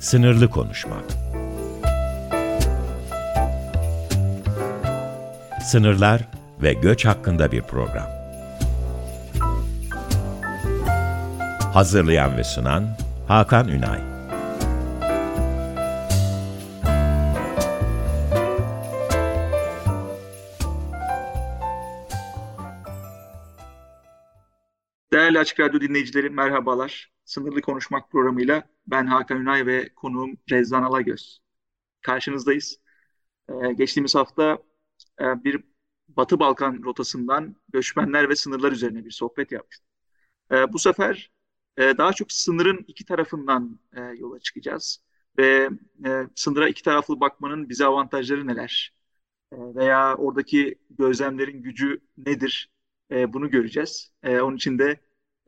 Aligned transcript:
Sınırlı 0.00 0.50
konuşma. 0.50 0.96
Sınırlar 5.64 6.22
ve 6.62 6.72
göç 6.72 7.06
hakkında 7.06 7.52
bir 7.52 7.62
program. 7.62 8.06
Hazırlayan 11.72 12.36
ve 12.36 12.44
sunan 12.44 12.84
Hakan 13.28 13.68
Ünay. 13.68 14.09
Değerli 25.40 25.46
Açık 25.46 25.60
Radyo 25.60 25.80
dinleyicileri 25.80 26.30
merhabalar. 26.30 27.12
Sınırlı 27.24 27.60
Konuşmak 27.60 28.10
programıyla 28.10 28.68
ben 28.86 29.06
Hakan 29.06 29.40
Ünay 29.40 29.66
ve 29.66 29.94
konuğum 29.94 30.38
Rezvan 30.50 30.82
Alagöz. 30.82 31.40
Karşınızdayız. 32.02 32.80
Ee, 33.48 33.72
geçtiğimiz 33.72 34.14
hafta 34.14 34.58
e, 35.20 35.44
bir 35.44 35.64
Batı 36.08 36.40
Balkan 36.40 36.82
rotasından 36.84 37.56
göçmenler 37.72 38.28
ve 38.28 38.36
sınırlar 38.36 38.72
üzerine 38.72 39.04
bir 39.04 39.10
sohbet 39.10 39.52
yapmıştık. 39.52 39.86
Ee, 40.52 40.72
bu 40.72 40.78
sefer 40.78 41.30
e, 41.78 41.98
daha 41.98 42.12
çok 42.12 42.32
sınırın 42.32 42.84
iki 42.88 43.04
tarafından 43.04 43.80
e, 43.96 44.00
yola 44.00 44.40
çıkacağız. 44.40 45.02
Ve 45.38 45.70
e, 46.06 46.26
sınıra 46.34 46.68
iki 46.68 46.82
taraflı 46.82 47.20
bakmanın 47.20 47.68
bize 47.68 47.86
avantajları 47.86 48.46
neler? 48.46 48.94
E, 49.52 49.56
veya 49.74 50.16
oradaki 50.16 50.78
gözlemlerin 50.90 51.62
gücü 51.62 52.00
nedir? 52.18 52.70
E, 53.10 53.32
bunu 53.32 53.50
göreceğiz. 53.50 54.12
E, 54.22 54.40
onun 54.40 54.56
için 54.56 54.78
de 54.78 55.00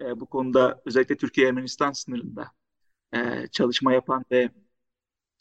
e, 0.09 0.21
bu 0.21 0.27
konuda 0.27 0.83
özellikle 0.87 1.17
Türkiye-Ermenistan 1.17 1.93
sınırında 1.93 2.53
e, 3.15 3.49
çalışma 3.53 3.93
yapan 3.93 4.25
ve 4.33 4.51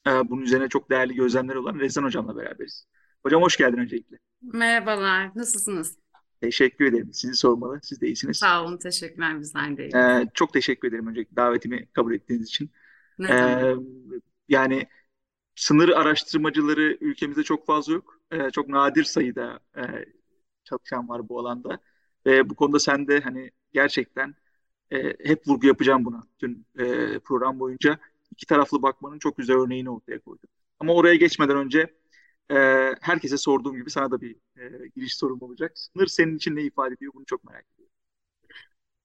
e, 0.08 0.12
bunun 0.30 0.42
üzerine 0.42 0.70
çok 0.70 0.90
değerli 0.90 1.16
gözlemler 1.16 1.56
olan 1.56 1.80
Rezan 1.80 2.04
Hocam'la 2.04 2.38
beraberiz. 2.38 2.86
Hocam 3.24 3.42
hoş 3.42 3.58
geldin 3.58 3.78
öncelikle. 3.78 4.18
Merhabalar, 4.42 5.32
nasılsınız? 5.36 5.98
Teşekkür 6.42 6.86
ederim. 6.86 7.14
Sizi 7.14 7.34
sormalı. 7.36 7.80
Siz 7.84 8.02
de 8.02 8.08
iyisiniz. 8.08 8.38
Sağ 8.38 8.64
olun, 8.64 8.78
teşekkürler 8.78 9.40
bizler 9.40 9.78
de 9.78 9.90
iyiyiz. 9.90 9.96
E, 9.96 10.26
çok 10.34 10.54
teşekkür 10.54 10.88
ederim 10.88 11.08
öncelikle 11.08 11.36
davetimi 11.36 11.88
kabul 11.94 12.14
ettiğiniz 12.14 12.48
için. 12.48 12.72
Ne 13.18 13.28
E, 13.30 13.36
demek? 13.36 13.68
yani 14.50 14.88
sınır 15.56 15.90
araştırmacıları 15.90 16.98
ülkemizde 17.02 17.44
çok 17.44 17.66
fazla 17.68 17.94
yok. 17.94 18.20
E, 18.32 18.52
çok 18.52 18.70
nadir 18.70 19.04
sayıda 19.04 19.60
e, 19.78 19.82
çalışan 20.64 21.10
var 21.10 21.30
bu 21.30 21.40
alanda. 21.40 21.80
Ve 22.26 22.50
bu 22.50 22.56
konuda 22.56 22.80
sen 22.80 23.08
de 23.08 23.20
hani 23.22 23.52
gerçekten 23.74 24.36
e, 24.92 25.16
hep 25.30 25.48
vurgu 25.48 25.68
yapacağım 25.68 26.06
buna. 26.06 26.24
Tüm 26.40 26.66
e, 26.80 27.20
program 27.20 27.60
boyunca 27.60 28.00
iki 28.32 28.46
taraflı 28.46 28.82
bakmanın 28.82 29.20
çok 29.20 29.38
güzel 29.38 29.58
örneğini 29.58 29.90
ortaya 29.90 30.20
koydum. 30.20 30.50
Ama 30.80 30.94
oraya 30.94 31.16
geçmeden 31.16 31.58
önce 31.58 31.80
e, 32.52 32.56
herkese 33.02 33.38
sorduğum 33.38 33.78
gibi 33.78 33.92
sana 33.92 34.12
da 34.12 34.22
bir 34.22 34.36
e, 34.58 34.88
giriş 34.96 35.18
sorum 35.18 35.42
olacak. 35.42 35.72
Sınır 35.76 36.08
senin 36.08 36.38
için 36.38 36.56
ne 36.56 36.62
ifade 36.64 36.94
ediyor? 36.94 37.14
Bunu 37.16 37.26
çok 37.26 37.44
merak 37.44 37.66
ediyorum. 37.76 37.94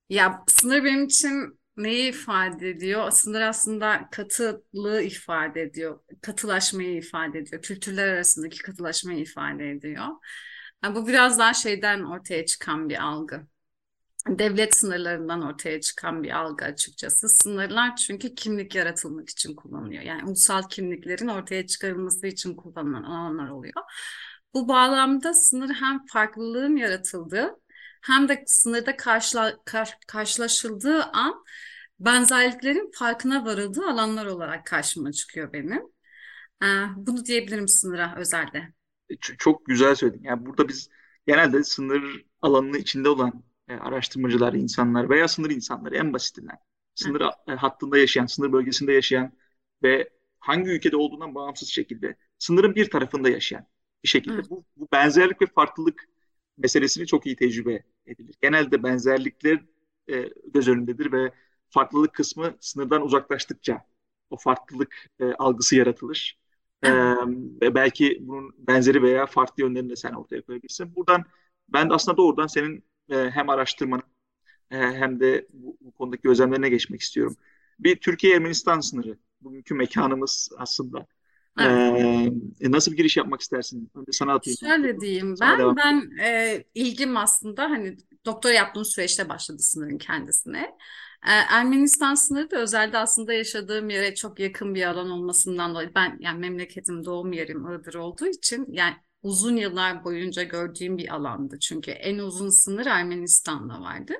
Ya 0.09 0.45
sınır 0.49 0.85
benim 0.85 1.05
için 1.05 1.61
neyi 1.77 2.09
ifade 2.11 2.69
ediyor? 2.71 3.11
Sınır 3.11 3.41
aslında 3.41 4.09
katılığı 4.13 5.03
ifade 5.03 5.63
ediyor. 5.63 6.01
Katılaşmayı 6.23 6.97
ifade 6.97 7.39
ediyor. 7.39 7.63
Kültürler 7.63 8.09
arasındaki 8.09 8.59
katılaşmayı 8.63 9.19
ifade 9.21 9.71
ediyor. 9.71 10.07
Ha, 10.81 10.95
bu 10.95 11.07
biraz 11.09 11.39
daha 11.39 11.55
şeyden 11.55 12.03
ortaya 12.03 12.47
çıkan 12.47 12.89
bir 12.89 13.05
algı. 13.05 13.47
Devlet 14.29 14.77
sınırlarından 14.77 15.43
ortaya 15.43 15.81
çıkan 15.81 16.23
bir 16.23 16.31
algı 16.31 16.65
açıkçası. 16.65 17.29
Sınırlar 17.29 17.97
çünkü 17.97 18.35
kimlik 18.35 18.75
yaratılmak 18.75 19.29
için 19.31 19.55
kullanılıyor. 19.55 20.03
Yani 20.03 20.25
ulusal 20.25 20.63
kimliklerin 20.69 21.29
ortaya 21.29 21.67
çıkarılması 21.67 22.27
için 22.27 22.57
kullanılan 22.57 23.03
alanlar 23.03 23.49
oluyor. 23.49 23.83
Bu 24.55 24.69
bağlamda 24.69 25.35
sınır 25.35 25.75
hem 25.75 26.07
farklılığın 26.07 26.77
yaratıldığı 26.77 27.61
hem 28.03 28.29
de 28.29 28.45
sınırda 28.47 28.97
karşıla, 28.97 29.57
kar- 29.65 29.99
karşılaşıldığı 30.07 31.03
an 31.05 31.45
benzerliklerin 32.01 32.91
farkına 32.95 33.45
varıldığı 33.45 33.87
alanlar 33.87 34.27
olarak 34.27 34.67
karşıma 34.67 35.13
çıkıyor 35.13 35.53
benim. 35.53 35.83
Ee, 36.63 36.67
bunu 36.97 37.25
diyebilirim 37.25 37.69
sınıra 37.69 38.15
özelde. 38.17 38.73
Ç- 39.11 39.37
çok 39.39 39.67
güzel 39.67 39.95
söyledin. 39.95 40.23
Yani 40.25 40.47
burada 40.47 40.69
biz 40.69 40.89
genelde 41.27 41.65
sınır 41.65 42.25
alanının 42.43 42.79
içinde 42.79 43.09
olan 43.09 43.43
e, 43.69 43.75
araştırmacılar, 43.75 44.53
insanlar 44.53 45.11
veya 45.11 45.29
sınır 45.29 45.51
insanları 45.51 45.97
en 45.97 46.13
basitinden 46.13 46.59
sınır 46.95 47.21
e, 47.49 47.53
hattında 47.53 47.99
yaşayan, 47.99 48.27
sınır 48.27 48.53
bölgesinde 48.53 48.93
yaşayan 48.93 49.33
ve 49.83 50.11
hangi 50.39 50.71
ülkede 50.71 50.97
olduğundan 50.97 51.35
bağımsız 51.35 51.69
şekilde 51.69 52.17
sınırın 52.39 52.75
bir 52.75 52.91
tarafında 52.91 53.31
yaşayan 53.31 53.67
bir 54.03 54.09
şekilde 54.09 54.35
Evet. 54.35 54.51
bu, 54.51 54.65
bu 54.77 54.89
benzerlik 54.93 55.43
ve 55.43 55.47
farklılık 55.47 56.09
meselesini 56.59 57.07
çok 57.07 57.27
iyi 57.27 57.37
tecrübe 57.37 57.83
edilir. 58.07 58.35
Genelde 58.43 58.83
benzerlikler 58.83 59.61
e, 60.11 60.31
göz 60.55 60.69
önündedir 60.69 61.13
ve 61.13 61.33
farklılık 61.71 62.15
kısmı 62.15 62.57
sınırdan 62.61 63.03
uzaklaştıkça 63.03 63.87
o 64.31 64.37
farklılık 64.37 65.07
e, 65.21 65.25
algısı 65.25 65.77
yaratılır. 65.77 66.39
Ve 67.63 67.75
belki 67.75 68.19
bunun 68.21 68.55
benzeri 68.59 69.03
veya 69.03 69.27
farklı 69.27 69.63
yönlerini 69.63 69.91
de 69.91 69.97
sen 69.97 70.13
ortaya 70.13 70.43
koyabilirsin. 70.43 70.97
Buradan 70.97 71.25
ben 71.69 71.91
de 71.91 71.95
aslında 71.95 72.17
doğrudan 72.17 72.47
senin 72.47 72.85
e, 73.11 73.31
hem 73.31 73.49
araştırmanı 73.49 74.03
e, 74.71 74.77
hem 74.77 75.21
de 75.21 75.47
bu, 75.53 75.77
bu 75.81 75.91
konudaki 75.93 76.23
gözlemlerine 76.23 76.69
geçmek 76.69 77.01
istiyorum. 77.01 77.37
Bir 77.79 77.97
Türkiye-Ermenistan 77.97 78.81
sınırı. 78.81 79.19
Bugünkü 79.41 79.75
mekanımız 79.75 80.51
aslında. 80.59 81.07
Evet. 81.61 82.33
Ee, 82.61 82.71
nasıl 82.73 82.93
bir 82.93 82.97
giriş 82.97 83.17
yapmak 83.17 83.41
istersin? 83.41 83.91
Önce 83.95 84.13
sana 84.13 84.35
atayım. 84.35 84.59
Şöyle 84.59 85.01
diyeyim 85.01 85.37
Sana 85.37 85.53
ben, 85.53 85.59
devam. 85.59 85.77
ben 85.77 86.19
e, 86.21 86.65
ilgim 86.75 87.17
aslında 87.17 87.63
hani 87.63 87.97
doktora 88.25 88.53
yaptığım 88.53 88.85
süreçte 88.85 89.29
başladı 89.29 89.63
sınırın 89.63 89.99
kendisine. 89.99 90.77
E, 91.27 91.33
Ermenistan 91.51 92.15
sınırı 92.15 92.51
da 92.51 92.57
özelde 92.57 92.99
aslında 92.99 93.33
yaşadığım 93.33 93.91
yere 93.91 94.15
çok 94.15 94.41
yakın 94.41 94.75
bir 94.75 94.83
alan 94.83 95.11
olmasından 95.11 95.71
dolayı 95.71 95.91
ben 95.95 96.17
yani 96.21 96.39
memleketim 96.39 97.05
doğum 97.05 97.33
yerim 97.33 97.73
Iğdır 97.73 97.95
olduğu 97.95 98.27
için 98.27 98.67
yani 98.71 98.95
uzun 99.27 99.57
yıllar 99.57 100.05
boyunca 100.05 100.43
gördüğüm 100.43 100.99
bir 100.99 101.15
alandı. 101.15 101.59
Çünkü 101.61 101.91
en 101.91 102.19
uzun 102.19 102.49
sınır 102.49 102.87
Ermenistan'la 102.87 103.81
vardı. 103.81 104.15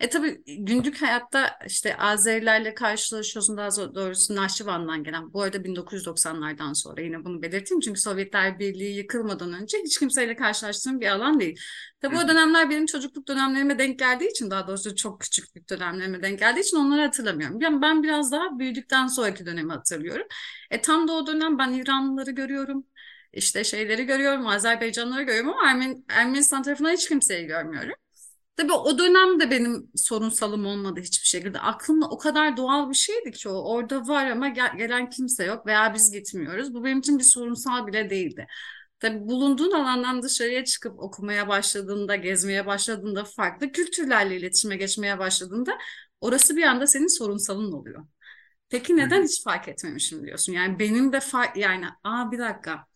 E 0.00 0.08
tabii 0.08 0.42
günlük 0.46 1.02
hayatta 1.02 1.58
işte 1.66 1.96
Azerilerle 1.96 2.74
karşılaşıyorsun 2.74 3.56
daha 3.56 3.94
doğrusu 3.94 4.36
Nahçıvan'dan 4.36 5.04
gelen. 5.04 5.32
Bu 5.32 5.42
arada 5.42 5.64
1990'lardan 5.64 6.74
sonra 6.74 7.02
yine 7.02 7.24
bunu 7.24 7.42
belirteyim. 7.42 7.80
Çünkü 7.80 8.00
Sovyetler 8.00 8.58
Birliği 8.58 8.96
yıkılmadan 8.96 9.52
önce 9.52 9.78
hiç 9.84 9.98
kimseyle 9.98 10.36
karşılaştığım 10.36 11.00
bir 11.00 11.06
alan 11.06 11.40
değil. 11.40 11.60
Tabii 12.00 12.16
o 12.18 12.28
dönemler 12.28 12.70
benim 12.70 12.86
çocukluk 12.86 13.28
dönemlerime 13.28 13.78
denk 13.78 13.98
geldiği 13.98 14.30
için 14.30 14.50
daha 14.50 14.68
doğrusu 14.68 14.96
çok 14.96 15.20
küçüklük 15.20 15.70
dönemlerime 15.70 16.22
denk 16.22 16.38
geldiği 16.38 16.60
için 16.60 16.76
onları 16.76 17.00
hatırlamıyorum. 17.00 17.60
Ben, 17.60 17.82
ben 17.82 18.02
biraz 18.02 18.32
daha 18.32 18.58
büyüdükten 18.58 19.06
sonraki 19.06 19.46
dönemi 19.46 19.72
hatırlıyorum. 19.72 20.26
E 20.70 20.80
tam 20.80 21.08
da 21.08 21.12
o 21.12 21.26
dönem 21.26 21.58
ben 21.58 21.72
İranlıları 21.72 22.30
görüyorum. 22.30 22.86
İşte 23.32 23.64
şeyleri 23.64 24.06
görüyorum, 24.06 24.46
Azerbaycanlıları 24.46 25.22
görüyorum 25.22 25.50
ama 25.50 25.70
Ermen 25.70 26.04
Ermenistan 26.08 26.62
tarafından 26.62 26.92
hiç 26.92 27.08
kimseyi 27.08 27.46
görmüyorum. 27.46 27.92
Tabii 28.56 28.72
o 28.72 28.98
dönemde 28.98 29.50
benim 29.50 29.90
sorunsalım 29.96 30.66
olmadı 30.66 31.00
hiçbir 31.00 31.28
şekilde. 31.28 31.58
Aklımda 31.60 32.06
o 32.08 32.18
kadar 32.18 32.56
doğal 32.56 32.90
bir 32.90 32.94
şeydi 32.94 33.30
ki 33.32 33.48
o. 33.48 33.52
Orada 33.74 34.08
var 34.08 34.26
ama 34.30 34.48
gel- 34.48 34.76
gelen 34.76 35.10
kimse 35.10 35.44
yok 35.44 35.66
veya 35.66 35.94
biz 35.94 36.12
gitmiyoruz. 36.12 36.74
Bu 36.74 36.84
benim 36.84 36.98
için 36.98 37.18
bir 37.18 37.24
sorunsal 37.24 37.86
bile 37.86 38.10
değildi. 38.10 38.46
Tabii 39.00 39.28
bulunduğun 39.28 39.70
alandan 39.72 40.22
dışarıya 40.22 40.64
çıkıp 40.64 40.98
okumaya 41.00 41.48
başladığında, 41.48 42.16
gezmeye 42.16 42.66
başladığında, 42.66 43.24
farklı 43.24 43.72
kültürlerle 43.72 44.36
iletişime 44.36 44.76
geçmeye 44.76 45.18
başladığında 45.18 45.78
orası 46.20 46.56
bir 46.56 46.62
anda 46.62 46.86
senin 46.86 47.18
sorunsalın 47.18 47.72
oluyor. 47.72 48.06
Peki 48.68 48.96
neden 48.96 49.24
hiç 49.24 49.44
fark 49.44 49.68
etmemişim 49.68 50.26
diyorsun. 50.26 50.52
Yani 50.52 50.78
benim 50.78 51.12
de 51.12 51.20
fark 51.20 51.56
yani 51.56 51.86
aa 52.04 52.32
bir 52.32 52.38
dakika 52.38 52.86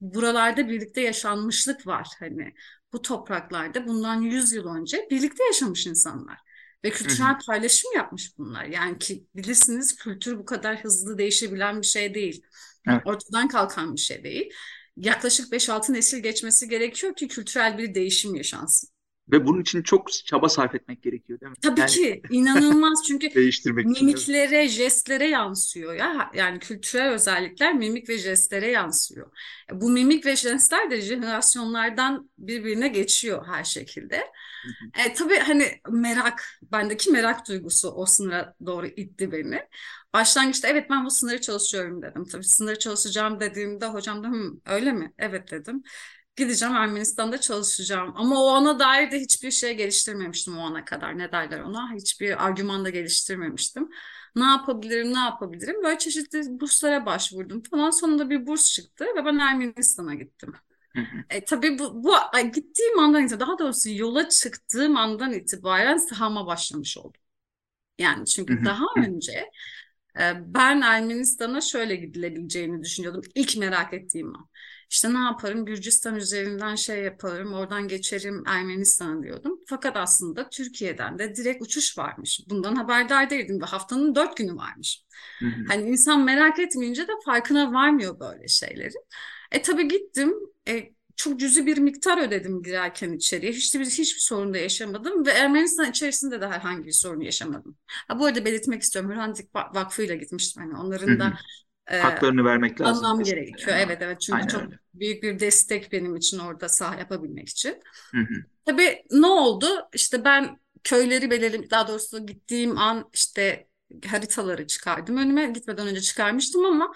buralarda 0.00 0.68
birlikte 0.68 1.00
yaşanmışlık 1.00 1.86
var 1.86 2.08
hani 2.18 2.54
bu 2.92 3.02
topraklarda 3.02 3.86
bundan 3.86 4.20
100 4.20 4.52
yıl 4.52 4.66
önce 4.68 5.06
birlikte 5.10 5.44
yaşamış 5.44 5.86
insanlar 5.86 6.38
ve 6.84 6.90
kültürel 6.90 7.38
paylaşım 7.46 7.90
yapmış 7.94 8.38
bunlar. 8.38 8.64
Yani 8.64 8.98
ki 8.98 9.26
bilirsiniz 9.34 9.96
kültür 9.96 10.38
bu 10.38 10.44
kadar 10.44 10.84
hızlı 10.84 11.18
değişebilen 11.18 11.80
bir 11.82 11.86
şey 11.86 12.14
değil. 12.14 12.42
Evet. 12.88 13.02
Ortadan 13.04 13.48
kalkan 13.48 13.94
bir 13.94 14.00
şey 14.00 14.24
değil. 14.24 14.52
Yaklaşık 14.96 15.52
5-6 15.52 15.92
nesil 15.92 16.18
geçmesi 16.18 16.68
gerekiyor 16.68 17.16
ki 17.16 17.28
kültürel 17.28 17.78
bir 17.78 17.94
değişim 17.94 18.34
yaşansın. 18.34 18.95
Ve 19.32 19.46
bunun 19.46 19.60
için 19.60 19.82
çok 19.82 20.12
çaba 20.12 20.48
sarf 20.48 20.74
etmek 20.74 21.02
gerekiyor 21.02 21.40
değil 21.40 21.50
mi? 21.50 21.56
Tabii 21.62 21.80
Yani 21.80 21.92
ki 21.92 22.22
inanılmaz 22.28 23.02
çünkü 23.06 23.28
değiştirmek 23.34 23.90
için. 23.90 24.06
mimiklere, 24.06 24.68
jestlere 24.68 25.26
yansıyor 25.28 25.94
ya. 25.94 26.30
Yani 26.34 26.58
kültürel 26.58 27.08
özellikler 27.12 27.74
mimik 27.74 28.08
ve 28.08 28.18
jestlere 28.18 28.70
yansıyor. 28.70 29.30
Bu 29.72 29.90
mimik 29.90 30.26
ve 30.26 30.36
jestler 30.36 30.90
de 30.90 31.00
jenerasyonlardan 31.00 32.30
birbirine 32.38 32.88
geçiyor 32.88 33.46
her 33.46 33.64
şekilde. 33.64 34.16
E, 35.06 35.14
tabii 35.14 35.36
hani 35.38 35.68
merak, 35.90 36.44
bendeki 36.62 37.10
merak 37.10 37.48
duygusu 37.48 37.90
o 37.90 38.06
sınıra 38.06 38.54
doğru 38.66 38.86
itti 38.86 39.32
beni. 39.32 39.62
Başlangıçta 40.14 40.68
evet 40.68 40.90
ben 40.90 41.04
bu 41.04 41.10
sınırı 41.10 41.40
çalışıyorum 41.40 42.02
dedim. 42.02 42.24
Tabii 42.24 42.44
sınırı 42.44 42.78
çalışacağım 42.78 43.40
dediğimde 43.40 43.86
hocam 43.86 44.24
da 44.24 44.28
"Hı, 44.28 44.52
öyle 44.66 44.92
mi? 44.92 45.12
Evet 45.18 45.50
dedim. 45.50 45.82
Gideceğim 46.36 46.76
Ermenistan'da 46.76 47.40
çalışacağım. 47.40 48.12
Ama 48.16 48.44
o 48.44 48.48
ana 48.48 48.78
dair 48.78 49.10
de 49.10 49.20
hiçbir 49.20 49.50
şey 49.50 49.74
geliştirmemiştim 49.76 50.58
o 50.58 50.60
ana 50.60 50.84
kadar. 50.84 51.18
Ne 51.18 51.32
derler 51.32 51.60
ona? 51.60 51.92
Hiçbir 51.94 52.46
argüman 52.46 52.84
da 52.84 52.90
geliştirmemiştim. 52.90 53.90
Ne 54.36 54.44
yapabilirim, 54.44 55.14
ne 55.14 55.18
yapabilirim? 55.18 55.82
Böyle 55.84 55.98
çeşitli 55.98 56.60
burslara 56.60 57.06
başvurdum 57.06 57.62
falan. 57.62 57.90
Sonunda 57.90 58.30
bir 58.30 58.46
burs 58.46 58.72
çıktı 58.72 59.04
ve 59.16 59.24
ben 59.24 59.38
Ermenistan'a 59.38 60.14
gittim. 60.14 60.52
Hı 60.96 61.00
hı. 61.02 61.24
E, 61.30 61.44
tabii 61.44 61.78
bu, 61.78 62.04
bu 62.04 62.14
gittiğim 62.54 62.98
andan 62.98 63.24
itibaren, 63.24 63.48
daha 63.48 63.58
doğrusu 63.58 63.90
yola 63.90 64.28
çıktığım 64.28 64.96
andan 64.96 65.32
itibaren 65.32 65.96
sahama 65.96 66.46
başlamış 66.46 66.98
oldum. 66.98 67.20
Yani 67.98 68.26
çünkü 68.26 68.60
hı. 68.60 68.64
daha 68.64 68.84
önce 68.96 69.50
ben 70.46 70.80
Ermenistan'a 70.80 71.60
şöyle 71.60 71.96
gidilebileceğini 71.96 72.82
düşünüyordum. 72.82 73.22
İlk 73.34 73.56
merak 73.56 73.94
ettiğim 73.94 74.36
an. 74.36 74.48
İşte 74.90 75.14
ne 75.14 75.18
yaparım? 75.18 75.64
Gürcistan 75.64 76.16
üzerinden 76.16 76.74
şey 76.74 77.02
yaparım, 77.02 77.52
oradan 77.52 77.88
geçerim 77.88 78.42
Ermenistan'a 78.46 79.22
diyordum. 79.22 79.60
Fakat 79.66 79.96
aslında 79.96 80.48
Türkiye'den 80.48 81.18
de 81.18 81.36
direkt 81.36 81.62
uçuş 81.62 81.98
varmış. 81.98 82.40
Bundan 82.50 82.74
haberdar 82.74 83.30
değildim 83.30 83.60
ve 83.60 83.64
haftanın 83.64 84.14
dört 84.14 84.36
günü 84.36 84.56
varmış. 84.56 85.04
Hı 85.38 85.46
hı. 85.46 85.64
Hani 85.68 85.88
insan 85.90 86.24
merak 86.24 86.58
etmeyince 86.58 87.08
de 87.08 87.12
farkına 87.24 87.72
varmıyor 87.72 88.20
böyle 88.20 88.48
şeylerin. 88.48 89.04
E 89.52 89.62
tabii 89.62 89.88
gittim. 89.88 90.34
E, 90.68 90.95
çok 91.16 91.40
cüzi 91.40 91.66
bir 91.66 91.78
miktar 91.78 92.18
ödedim 92.28 92.62
girerken 92.62 93.12
içeriye. 93.12 93.52
Hiçbir, 93.52 93.84
hiçbir 93.84 94.20
sorun 94.20 94.54
da 94.54 94.58
yaşamadım 94.58 95.26
ve 95.26 95.30
Ermenistan 95.30 95.90
içerisinde 95.90 96.40
de 96.40 96.48
herhangi 96.48 96.86
bir 96.86 96.92
sorun 96.92 97.20
yaşamadım. 97.20 97.76
Ha, 97.86 98.18
bu 98.18 98.24
arada 98.26 98.44
belirtmek 98.44 98.82
istiyorum. 98.82 99.10
Hrant 99.10 99.40
Vakfı 99.54 100.02
ile 100.02 100.16
gitmiştim. 100.16 100.72
Hı 100.72 100.76
onların 100.76 101.20
da 101.20 101.32
e, 101.90 101.98
Haklarını 101.98 102.44
vermek 102.44 102.80
lazım 102.80 103.04
anlam 103.04 103.24
gerekiyor. 103.24 103.70
Yani. 103.78 103.82
Evet 103.82 104.02
evet 104.02 104.20
çünkü 104.20 104.36
Aynen 104.38 104.48
çok 104.48 104.62
öyle. 104.62 104.78
büyük 104.94 105.22
bir 105.22 105.40
destek 105.40 105.92
benim 105.92 106.16
için 106.16 106.38
orada 106.38 106.68
sağ 106.68 106.94
yapabilmek 106.94 107.48
için. 107.48 107.80
Hı 108.14 108.20
hı. 108.20 108.44
Tabii 108.66 109.02
ne 109.10 109.26
oldu? 109.26 109.66
İşte 109.94 110.24
ben 110.24 110.60
köyleri 110.84 111.30
belirledim. 111.30 111.70
Daha 111.70 111.88
doğrusu 111.88 112.26
gittiğim 112.26 112.78
an 112.78 113.10
işte 113.14 113.68
haritaları 114.06 114.66
çıkardım 114.66 115.16
önüme. 115.16 115.46
Gitmeden 115.46 115.86
önce 115.86 116.00
çıkarmıştım 116.00 116.64
ama 116.64 116.92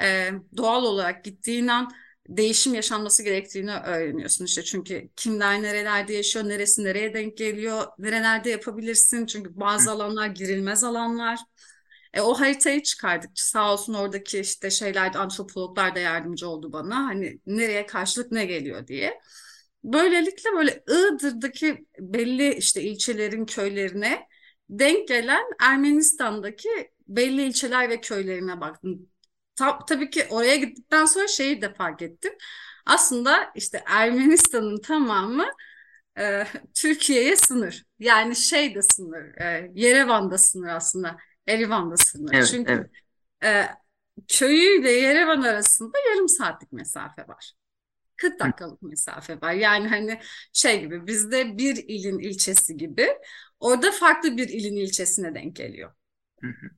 e, 0.00 0.30
doğal 0.56 0.84
olarak 0.84 1.24
gittiğin 1.24 1.68
an 1.68 1.92
değişim 2.28 2.74
yaşanması 2.74 3.22
gerektiğini 3.22 3.72
öğreniyorsun 3.74 4.44
işte 4.44 4.62
çünkü 4.64 5.08
kimler 5.16 5.62
nerelerde 5.62 6.12
yaşıyor, 6.14 6.48
neresi 6.48 6.84
nereye 6.84 7.14
denk 7.14 7.36
geliyor, 7.36 7.86
nerelerde 7.98 8.50
yapabilirsin 8.50 9.26
çünkü 9.26 9.60
bazı 9.60 9.90
alanlar 9.90 10.26
girilmez 10.26 10.84
alanlar. 10.84 11.38
E, 12.14 12.20
o 12.20 12.34
haritayı 12.34 12.82
çıkardık. 12.82 13.30
Sağ 13.34 13.72
olsun 13.72 13.94
oradaki 13.94 14.40
işte 14.40 14.70
şeyler 14.70 15.14
antropologlar 15.14 15.94
da 15.94 15.98
yardımcı 15.98 16.48
oldu 16.48 16.72
bana. 16.72 16.96
Hani 16.96 17.40
nereye 17.46 17.86
karşılık 17.86 18.32
ne 18.32 18.44
geliyor 18.46 18.86
diye. 18.86 19.20
Böylelikle 19.84 20.52
böyle 20.52 20.84
Iğdır'daki 20.88 21.86
belli 21.98 22.54
işte 22.54 22.82
ilçelerin 22.82 23.46
köylerine 23.46 24.28
denk 24.70 25.08
gelen 25.08 25.44
Ermenistan'daki 25.60 26.68
belli 27.08 27.42
ilçeler 27.42 27.90
ve 27.90 28.00
köylerine 28.00 28.60
baktım. 28.60 29.11
Ta- 29.62 29.84
tabii 29.86 30.10
ki 30.10 30.26
oraya 30.30 30.56
gittikten 30.56 31.04
sonra 31.04 31.28
şeyi 31.28 31.62
de 31.62 31.74
fark 31.74 32.02
ettim. 32.02 32.32
Aslında 32.86 33.52
işte 33.54 33.84
Ermenistan'ın 33.86 34.80
tamamı 34.80 35.46
e, 36.18 36.44
Türkiye'ye 36.74 37.36
sınır. 37.36 37.84
Yani 37.98 38.36
şey 38.36 38.74
de 38.74 38.82
sınır, 38.82 39.40
e, 39.40 39.70
Yerevan'da 39.74 40.38
sınır 40.38 40.68
aslında, 40.68 41.16
Erivan'da 41.48 41.96
sınır. 41.96 42.34
Evet, 42.34 42.46
Çünkü 42.50 42.72
evet. 42.72 42.90
e, 43.44 43.66
köyüyle 44.28 44.92
Yerevan 44.92 45.42
arasında 45.42 45.98
yarım 46.10 46.28
saatlik 46.28 46.72
mesafe 46.72 47.28
var. 47.28 47.52
40 48.16 48.40
dakikalık 48.40 48.82
mesafe 48.82 49.40
var. 49.40 49.52
Yani 49.52 49.88
hani 49.88 50.20
şey 50.52 50.80
gibi 50.80 51.06
bizde 51.06 51.58
bir 51.58 51.76
ilin 51.88 52.18
ilçesi 52.18 52.76
gibi 52.76 53.08
orada 53.60 53.92
farklı 53.92 54.36
bir 54.36 54.48
ilin 54.48 54.76
ilçesine 54.76 55.34
denk 55.34 55.56
geliyor. 55.56 55.94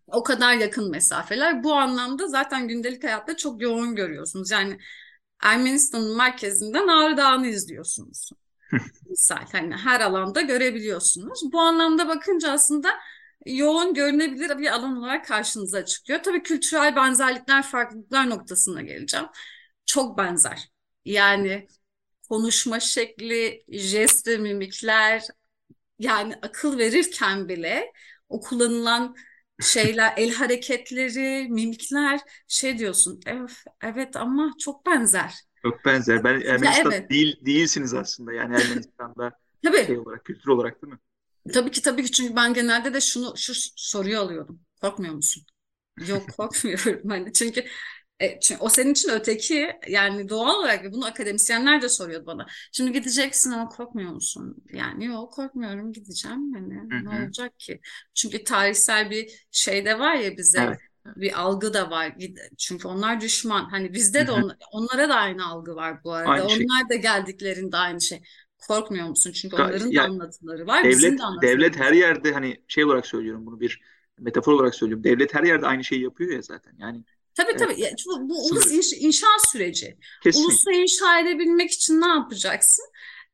O 0.06 0.22
kadar 0.22 0.54
yakın 0.54 0.90
mesafeler. 0.90 1.64
Bu 1.64 1.74
anlamda 1.74 2.28
zaten 2.28 2.68
gündelik 2.68 3.04
hayatta 3.04 3.36
çok 3.36 3.62
yoğun 3.62 3.94
görüyorsunuz. 3.94 4.50
Yani 4.50 4.78
Ermenistan'ın 5.42 6.16
merkezinden 6.16 6.88
Ağrı 6.88 7.16
Dağı'nı 7.16 7.46
izliyorsunuz. 7.46 8.30
Misal 9.08 9.46
hani 9.52 9.74
her 9.76 10.00
alanda 10.00 10.40
görebiliyorsunuz. 10.40 11.40
Bu 11.52 11.60
anlamda 11.60 12.08
bakınca 12.08 12.52
aslında 12.52 12.88
yoğun 13.46 13.94
görünebilir 13.94 14.58
bir 14.58 14.74
alan 14.74 14.96
olarak 14.96 15.26
karşınıza 15.26 15.84
çıkıyor. 15.84 16.22
Tabii 16.22 16.42
kültürel 16.42 16.96
benzerlikler, 16.96 17.62
farklılıklar 17.62 18.30
noktasına 18.30 18.82
geleceğim. 18.82 19.26
Çok 19.86 20.18
benzer. 20.18 20.68
Yani 21.04 21.68
konuşma 22.28 22.80
şekli, 22.80 23.64
jest 23.68 24.28
ve 24.28 24.36
mimikler, 24.36 25.22
yani 25.98 26.34
akıl 26.42 26.78
verirken 26.78 27.48
bile 27.48 27.92
o 28.28 28.40
kullanılan 28.40 29.16
şeyler, 29.60 30.14
el 30.16 30.34
hareketleri, 30.34 31.48
mimikler 31.48 32.20
şey 32.48 32.78
diyorsun. 32.78 33.20
Evet, 33.26 33.64
evet 33.82 34.16
ama 34.16 34.50
çok 34.58 34.86
benzer. 34.86 35.34
Çok 35.62 35.84
benzer. 35.84 36.24
Ben 36.24 36.40
Ermenistan 36.40 36.92
evet. 36.92 37.10
değil 37.10 37.36
değilsiniz 37.46 37.94
aslında. 37.94 38.32
Yani 38.32 38.54
Ermenistan'da 38.56 39.30
Tabii. 39.64 39.86
şey 39.86 39.98
olarak, 39.98 40.24
kültür 40.24 40.48
olarak 40.48 40.82
değil 40.82 40.92
mi? 40.92 40.98
Tabii 41.52 41.70
ki 41.70 41.82
tabii 41.82 42.04
ki 42.04 42.12
çünkü 42.12 42.36
ben 42.36 42.54
genelde 42.54 42.94
de 42.94 43.00
şunu 43.00 43.34
şu 43.36 43.52
soruyu 43.76 44.18
alıyordum. 44.18 44.60
Korkmuyor 44.80 45.14
musun? 45.14 45.42
Yok 46.06 46.22
korkmuyorum 46.36 47.00
hani 47.08 47.32
çünkü 47.32 47.64
e, 48.24 48.38
çünkü 48.40 48.60
o 48.62 48.68
senin 48.68 48.92
için 48.92 49.08
öteki 49.10 49.72
yani 49.88 50.28
doğal 50.28 50.54
olarak 50.60 50.92
bunu 50.92 51.06
akademisyenler 51.06 51.82
de 51.82 51.88
soruyordu 51.88 52.26
bana. 52.26 52.46
Şimdi 52.72 52.92
gideceksin 52.92 53.50
ama 53.50 53.68
korkmuyor 53.68 54.12
musun? 54.12 54.56
Yani 54.72 55.04
yok 55.04 55.32
korkmuyorum 55.32 55.92
gideceğim 55.92 56.52
hani 56.54 56.74
Hı 56.90 56.96
ne 57.04 57.10
olacak 57.10 57.58
ki? 57.58 57.80
Çünkü 58.14 58.44
tarihsel 58.44 59.10
bir 59.10 59.46
şey 59.50 59.84
de 59.84 59.98
var 59.98 60.14
ya 60.14 60.36
bize 60.36 60.58
Evet. 60.60 60.78
bir 61.16 61.40
algı 61.40 61.74
da 61.74 61.90
var. 61.90 62.14
Çünkü 62.58 62.88
onlar 62.88 63.20
düşman. 63.20 63.64
Hani 63.70 63.92
bizde 63.94 64.26
de 64.26 64.32
on- 64.32 64.56
onlara 64.72 65.08
da 65.08 65.14
aynı 65.14 65.46
algı 65.46 65.76
var 65.76 66.04
bu 66.04 66.12
arada. 66.12 66.30
Aynı 66.30 66.50
şey. 66.50 66.66
Onlar 66.66 66.88
da 66.88 66.94
geldiklerinde 66.94 67.76
aynı 67.76 68.00
şey. 68.00 68.22
Korkmuyor 68.68 69.08
musun? 69.08 69.32
Çünkü 69.32 69.56
onların 69.56 69.94
da 69.94 70.00
ya 70.00 70.02
anlatıları 70.02 70.66
var, 70.66 70.90
bizim 70.90 71.18
devlet 71.18 71.18
de 71.18 71.22
anlatılarımız 71.22 71.40
devlet 71.42 71.76
her 71.80 71.92
yerde 71.92 72.32
hani 72.32 72.64
şey 72.68 72.84
olarak 72.84 73.06
söylüyorum 73.06 73.46
bunu 73.46 73.60
bir 73.60 73.80
metafor 74.18 74.52
olarak 74.52 74.74
söylüyorum. 74.74 75.04
Devlet 75.04 75.34
her 75.34 75.44
yerde 75.44 75.66
aynı 75.66 75.84
şeyi 75.84 76.02
yapıyor 76.02 76.32
ya 76.32 76.42
zaten. 76.42 76.74
Yani 76.78 77.04
Tabii 77.34 77.56
tabii. 77.56 77.80
Ya, 77.80 77.90
bu, 78.06 78.28
bu 78.28 78.46
ulus 78.46 78.92
inşa 78.92 79.26
süreci. 79.52 79.96
kesinlikle. 80.22 80.46
Ulusu 80.52 80.70
inşa 80.70 81.20
edebilmek 81.20 81.70
için 81.70 82.00
ne 82.00 82.06
yapacaksın? 82.08 82.84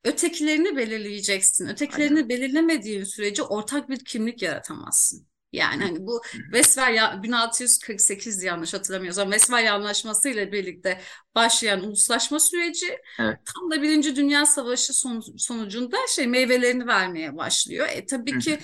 Ötekilerini 0.04 0.76
belirleyeceksin. 0.76 1.64
Aynen. 1.64 1.74
Ötekilerini 1.74 2.28
belirlemediğin 2.28 3.04
sürece 3.04 3.42
ortak 3.42 3.88
bir 3.88 4.04
kimlik 4.04 4.42
yaratamazsın. 4.42 5.26
Yani 5.52 5.82
hani 5.84 6.06
bu. 6.06 6.20
Westfalia 6.52 7.22
1648 7.22 8.42
yanlış 8.42 8.74
hatırlamıyorsam 8.74 9.30
Westfalia 9.30 9.74
Anlaşması 9.74 10.28
ile 10.28 10.52
birlikte 10.52 11.00
başlayan 11.34 11.80
uluslaşma 11.84 12.40
süreci 12.40 12.98
Evet. 13.20 13.38
tam 13.44 13.70
da 13.70 13.82
Birinci 13.82 14.16
Dünya 14.16 14.46
Savaşı 14.46 14.92
son- 14.92 15.36
sonucunda 15.38 15.96
şey 16.16 16.26
meyvelerini 16.26 16.86
vermeye 16.86 17.36
başlıyor. 17.36 17.88
E 17.92 18.06
tabii 18.06 18.38
ki 18.38 18.58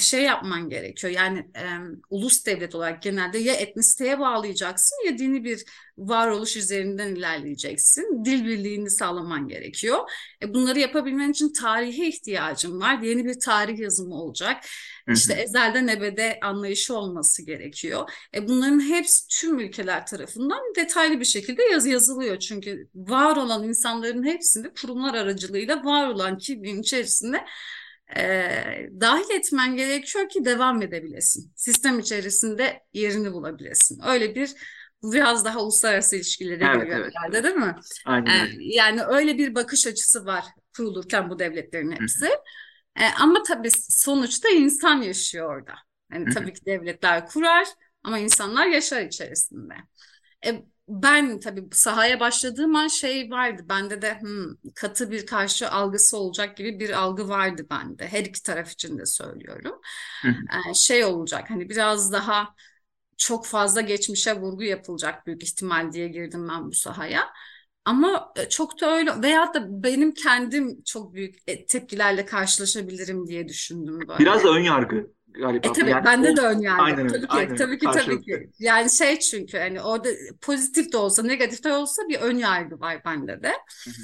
şey 0.00 0.22
yapman 0.22 0.68
gerekiyor. 0.68 1.12
Yani 1.12 1.38
e, 1.38 1.64
ulus 2.10 2.46
devlet 2.46 2.74
olarak 2.74 3.02
genelde 3.02 3.38
ya 3.38 3.54
etnisiteye 3.54 4.18
bağlayacaksın 4.18 5.06
ya 5.06 5.18
dini 5.18 5.44
bir 5.44 5.64
varoluş 5.98 6.56
üzerinden 6.56 7.14
ilerleyeceksin. 7.14 8.24
Dil 8.24 8.44
birliğini 8.44 8.90
sağlaman 8.90 9.48
gerekiyor. 9.48 9.98
E, 10.42 10.54
bunları 10.54 10.78
yapabilmen 10.78 11.30
için 11.30 11.52
tarihe 11.52 12.06
ihtiyacın 12.08 12.80
var. 12.80 12.98
Yeni 13.02 13.24
bir 13.24 13.40
tarih 13.40 13.78
yazımı 13.78 14.14
olacak. 14.14 14.64
Hı 15.08 15.12
İşte 15.12 15.34
hı. 15.34 15.38
ezelden 15.38 15.88
ebede 15.88 16.38
anlayışı 16.42 16.96
olması 16.96 17.46
gerekiyor. 17.46 18.10
E, 18.34 18.48
bunların 18.48 18.80
hepsi 18.80 19.28
tüm 19.28 19.58
ülkeler 19.58 20.06
tarafından 20.06 20.60
detaylı 20.76 21.20
bir 21.20 21.24
şekilde 21.24 21.62
yaz 21.62 21.86
yazılıyor. 21.86 22.38
Çünkü 22.38 22.88
var 22.94 23.36
olan 23.36 23.64
insanların 23.68 24.24
hepsini 24.24 24.74
kurumlar 24.74 25.14
aracılığıyla 25.14 25.84
var 25.84 26.08
olan 26.08 26.38
kimliğin 26.38 26.82
içerisinde 26.82 27.44
e, 28.16 28.90
dahil 29.00 29.30
etmen 29.30 29.76
gerekiyor 29.76 30.28
ki 30.28 30.44
devam 30.44 30.82
edebilesin. 30.82 31.52
Sistem 31.56 31.98
içerisinde 31.98 32.82
yerini 32.92 33.32
bulabilesin. 33.32 34.00
Öyle 34.06 34.34
bir 34.34 34.54
Bu 35.02 35.12
biraz 35.12 35.44
daha 35.44 35.60
uluslararası 35.62 36.16
ilişkilere 36.16 36.64
Evet, 36.64 36.74
giriyor 36.74 37.00
evet, 37.00 37.12
herhalde 37.14 37.42
değil 37.44 37.54
mi? 37.54 37.76
Aynen 38.04 38.36
öyle. 38.38 38.58
yani 38.58 39.02
öyle 39.02 39.38
bir 39.38 39.54
bakış 39.54 39.86
açısı 39.86 40.26
var 40.26 40.44
kurulurken 40.76 41.30
bu 41.30 41.38
devletlerin 41.38 41.92
hepsi. 41.92 42.26
Ee, 42.96 43.04
ama 43.20 43.42
tabii 43.42 43.70
sonuçta 43.90 44.48
insan 44.48 45.02
yaşıyor 45.02 45.56
orada. 45.56 45.74
Yani 46.12 46.28
tabii 46.28 46.52
ki 46.52 46.66
devletler 46.66 47.26
kurar 47.26 47.66
ama 48.04 48.18
insanlar 48.18 48.66
yaşar 48.66 49.02
içerisinde. 49.02 49.74
E, 50.46 50.64
ben 50.90 51.40
tabii 51.40 51.68
sahaya 51.72 52.20
başladığım 52.20 52.76
an 52.76 52.88
şey 52.88 53.30
vardı. 53.30 53.62
Bende 53.68 54.02
de 54.02 54.20
hmm, 54.20 54.72
katı 54.74 55.10
bir 55.10 55.26
karşı 55.26 55.70
algısı 55.70 56.16
olacak 56.16 56.56
gibi 56.56 56.80
bir 56.80 56.90
algı 56.90 57.28
vardı 57.28 57.66
bende. 57.70 58.08
Her 58.08 58.24
iki 58.24 58.42
taraf 58.42 58.72
için 58.72 58.98
de 58.98 59.06
söylüyorum. 59.06 59.80
Ee, 60.70 60.74
şey 60.74 61.04
olacak 61.04 61.50
hani 61.50 61.68
biraz 61.68 62.12
daha 62.12 62.54
çok 63.16 63.46
fazla 63.46 63.80
geçmişe 63.80 64.40
vurgu 64.40 64.62
yapılacak 64.62 65.26
büyük 65.26 65.42
ihtimal 65.42 65.92
diye 65.92 66.08
girdim 66.08 66.48
ben 66.48 66.66
bu 66.68 66.72
sahaya. 66.72 67.28
Ama 67.84 68.32
e, 68.36 68.48
çok 68.48 68.80
da 68.80 68.96
öyle 68.96 69.22
veyahut 69.22 69.54
da 69.54 69.82
benim 69.82 70.14
kendim 70.14 70.82
çok 70.82 71.14
büyük 71.14 71.38
e, 71.46 71.66
tepkilerle 71.66 72.26
karşılaşabilirim 72.26 73.26
diye 73.26 73.48
düşündüm 73.48 74.00
böyle. 74.08 74.18
Biraz 74.18 74.44
ön 74.44 74.60
yargı 74.60 75.10
galiba. 75.34 75.68
E 75.68 75.72
tabii 75.72 75.90
Yani 75.90 76.04
bende 76.04 76.28
o- 76.28 76.36
de 76.36 76.40
ön 76.40 76.58
yargı. 76.60 76.82
Aynen 76.82 77.06
öyle, 77.06 77.20
Tabii 77.20 77.28
ki, 77.28 77.38
aynen 77.38 77.56
tabii 77.56 77.78
ki, 77.78 77.90
tabii 77.90 78.22
ki. 78.22 78.50
Yani 78.58 78.90
şey 78.90 79.18
çünkü 79.18 79.58
hani 79.58 79.80
orada 79.82 80.08
pozitif 80.40 80.92
de 80.92 80.96
olsa, 80.96 81.22
negatif 81.22 81.64
de 81.64 81.72
olsa 81.72 82.02
bir 82.08 82.20
ön 82.20 82.36
yargı 82.38 82.80
var 82.80 83.02
bende 83.04 83.42
de. 83.42 83.52
Hı 83.86 83.90
hı. 83.90 84.02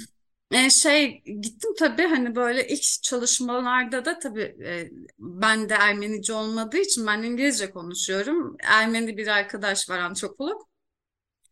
E, 0.51 0.69
şey 0.69 1.21
gittim 1.41 1.71
tabii 1.79 2.03
hani 2.07 2.35
böyle 2.35 2.67
ilk 2.67 2.83
çalışmalarda 3.03 4.05
da 4.05 4.19
tabii 4.19 4.41
e, 4.65 4.89
ben 5.19 5.69
de 5.69 5.73
Ermenice 5.73 6.33
olmadığı 6.33 6.77
için 6.77 7.07
ben 7.07 7.23
İngilizce 7.23 7.71
konuşuyorum. 7.71 8.57
Ermeni 8.63 9.17
bir 9.17 9.27
arkadaş 9.27 9.89
var 9.89 9.99
antropolog. 9.99 10.61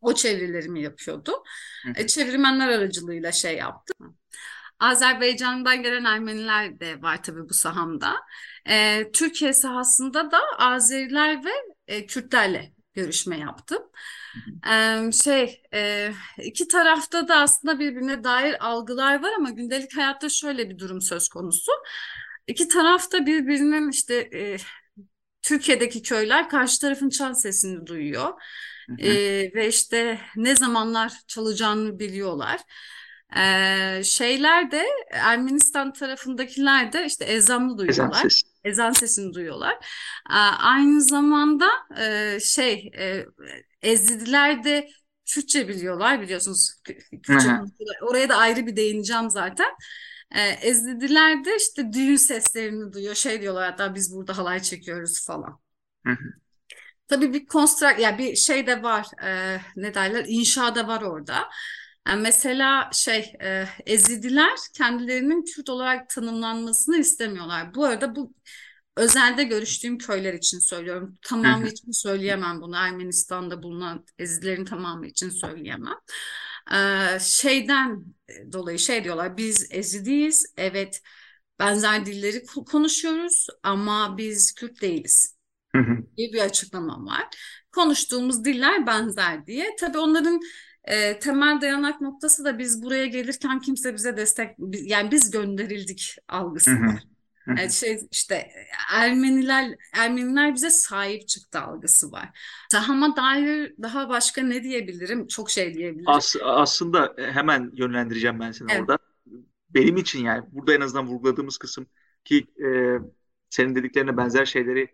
O 0.01 0.13
çevirilerimi 0.13 0.81
yapıyordu. 0.83 1.43
Hı 1.83 1.89
hı. 1.89 1.95
E, 1.95 2.07
çevirmenler 2.07 2.67
aracılığıyla 2.69 3.31
şey 3.31 3.57
yaptım. 3.57 4.17
Azerbaycan'dan 4.79 5.83
gelen 5.83 6.03
Ermeniler 6.05 6.79
de 6.79 7.01
var 7.01 7.23
tabii 7.23 7.49
bu 7.49 7.53
sahamda. 7.53 8.15
E, 8.69 9.03
Türkiye 9.11 9.53
sahasında 9.53 10.31
da 10.31 10.39
Azeriler 10.57 11.45
ve 11.45 11.51
e, 11.87 12.05
Kürtlerle 12.05 12.71
görüşme 12.93 13.37
yaptım. 13.37 13.83
E, 14.71 15.11
şey 15.11 15.63
e, 15.73 16.11
iki 16.43 16.67
tarafta 16.67 17.27
da 17.27 17.35
aslında 17.35 17.79
birbirine 17.79 18.23
dair 18.23 18.67
algılar 18.67 19.23
var 19.23 19.31
ama 19.37 19.49
gündelik 19.49 19.97
hayatta 19.97 20.29
şöyle 20.29 20.69
bir 20.69 20.79
durum 20.79 21.01
söz 21.01 21.29
konusu. 21.29 21.71
İki 22.47 22.67
tarafta 22.67 23.25
birbirinin 23.25 23.89
işte 23.91 24.15
e, 24.15 24.57
Türkiye'deki 25.41 26.01
köyler 26.01 26.49
karşı 26.49 26.81
tarafın 26.81 27.09
çan 27.09 27.33
sesini 27.33 27.87
duyuyor. 27.87 28.33
Hı 28.89 28.93
hı. 28.93 29.07
Ee, 29.07 29.51
ve 29.55 29.67
işte 29.67 30.19
ne 30.35 30.55
zamanlar 30.55 31.13
çalacağını 31.27 31.99
biliyorlar. 31.99 32.61
Ee, 33.37 34.01
şeyler 34.03 34.71
de 34.71 34.85
Ermenistan 35.11 35.93
tarafındakiler 35.93 36.93
de 36.93 37.05
işte 37.05 37.25
ezanı 37.25 37.65
Ezan 37.65 37.77
duyuyorlar. 37.77 38.21
sesi. 38.21 38.47
Ezan 38.63 38.91
sesini 38.91 39.33
duyuyorlar. 39.33 39.73
Ee, 40.29 40.33
aynı 40.59 41.01
zamanda 41.01 41.67
e, 41.99 42.39
şey 42.39 42.91
e, 42.97 43.25
Ezidiler 43.81 44.63
de 44.63 44.89
Kürtçe 45.25 45.67
biliyorlar 45.67 46.21
biliyorsunuz. 46.21 46.71
Kü- 46.85 47.21
Kürtçe. 47.21 47.49
Oraya 48.01 48.29
da 48.29 48.35
ayrı 48.35 48.67
bir 48.67 48.75
değineceğim 48.75 49.29
zaten. 49.29 49.71
Ee, 50.35 50.41
Ezidiler 50.41 51.45
de 51.45 51.57
işte 51.57 51.93
düğün 51.93 52.15
seslerini 52.15 52.93
duyuyor. 52.93 53.15
Şey 53.15 53.41
diyorlar 53.41 53.71
hatta 53.71 53.95
biz 53.95 54.15
burada 54.15 54.37
halay 54.37 54.61
çekiyoruz 54.61 55.25
falan. 55.25 55.59
Hı 56.05 56.11
hı. 56.11 56.33
Tabii 57.07 57.33
bir 57.33 57.45
konstrak 57.45 57.99
ya 57.99 58.17
bir 58.17 58.35
şey 58.35 58.67
de 58.67 58.83
var 58.83 59.07
e, 59.23 59.61
ne 59.75 59.93
derler 59.93 60.25
inşa 60.27 60.75
da 60.75 60.87
var 60.87 61.01
orada. 61.01 61.49
Yani 62.07 62.21
mesela 62.21 62.89
şey 62.93 63.33
e, 63.41 63.65
Ezidiler 63.85 64.57
kendilerinin 64.73 65.43
Kürt 65.45 65.69
olarak 65.69 66.09
tanımlanmasını 66.09 66.97
istemiyorlar. 66.97 67.75
Bu 67.75 67.85
arada 67.85 68.15
bu 68.15 68.33
özelde 68.97 69.43
görüştüğüm 69.43 69.97
köyler 69.97 70.33
için 70.33 70.59
söylüyorum. 70.59 71.17
Tamamı 71.21 71.67
için 71.67 71.91
söyleyemem 71.91 72.61
bunu. 72.61 72.75
Ermenistan'da 72.75 73.63
bulunan 73.63 74.05
Ezidilerin 74.19 74.65
tamamı 74.65 75.07
için 75.07 75.29
söyleyemem. 75.29 75.95
Ee, 76.73 77.19
şeyden 77.19 78.03
dolayı 78.51 78.79
şey 78.79 79.03
diyorlar 79.03 79.37
biz 79.37 79.67
Ezidiyiz 79.71 80.53
evet 80.57 81.01
benzer 81.59 82.05
dilleri 82.05 82.43
konuşuyoruz 82.71 83.47
ama 83.63 84.17
biz 84.17 84.53
Kürt 84.53 84.81
değiliz 84.81 85.35
diye 86.17 86.33
bir 86.33 86.41
açıklamam 86.41 87.05
var. 87.07 87.23
Konuştuğumuz 87.71 88.45
diller 88.45 88.87
benzer 88.87 89.45
diye. 89.47 89.75
Tabii 89.79 89.97
onların 89.97 90.41
e, 90.87 91.19
temel 91.19 91.61
dayanak 91.61 92.01
noktası 92.01 92.45
da 92.45 92.59
biz 92.59 92.83
buraya 92.83 93.05
gelirken 93.05 93.59
kimse 93.59 93.93
bize 93.93 94.17
destek 94.17 94.55
yani 94.73 95.11
biz 95.11 95.31
gönderildik 95.31 96.15
algısı 96.27 96.71
var. 96.71 97.05
Hı 97.45 97.51
hı. 97.51 97.55
Yani 97.57 97.71
şey 97.71 97.99
işte 98.11 98.49
Ermeniler 98.93 99.75
Ermeniler 99.93 100.53
bize 100.55 100.69
sahip 100.69 101.27
çıktı 101.27 101.59
algısı 101.59 102.11
var. 102.11 102.29
Sahama 102.71 103.15
dair 103.15 103.73
daha 103.81 104.09
başka 104.09 104.41
ne 104.43 104.63
diyebilirim? 104.63 105.27
Çok 105.27 105.49
şey 105.49 105.73
diyebilirim. 105.73 106.09
As 106.09 106.35
aslında 106.43 107.13
hemen 107.17 107.71
yönlendireceğim 107.75 108.39
ben 108.39 108.51
seni 108.51 108.71
Evet. 108.71 108.81
orada. 108.81 108.97
Benim 109.69 109.97
için 109.97 110.25
yani 110.25 110.43
burada 110.51 110.73
en 110.73 110.81
azından 110.81 111.07
vurguladığımız 111.07 111.57
kısım 111.57 111.87
ki 112.25 112.47
e, 112.65 112.67
senin 113.49 113.75
dediklerine 113.75 114.17
benzer 114.17 114.45
şeyleri 114.45 114.87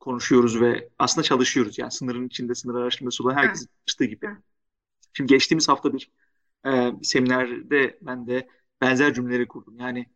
konuşuyoruz 0.00 0.60
ve 0.60 0.88
aslında 0.98 1.22
çalışıyoruz. 1.22 1.78
Yani 1.78 1.90
sınırın 1.90 2.26
içinde 2.26 2.54
sınır 2.54 2.74
araştırması 2.74 3.24
olan 3.24 3.36
Evet. 3.36 3.44
herkesin 3.44 3.68
çalıştığı 3.86 4.04
gibi. 4.04 4.26
Evet. 4.26 4.38
Şimdi 5.18 5.32
geçtiğimiz 5.34 5.68
hafta 5.68 5.92
bir, 5.92 6.10
e, 6.66 6.92
seminerde 7.02 7.98
ben 8.02 8.26
de 8.26 8.48
benzer 8.80 9.14
cümleleri 9.14 9.48
kurdum. 9.48 9.78
Yani 9.78 10.06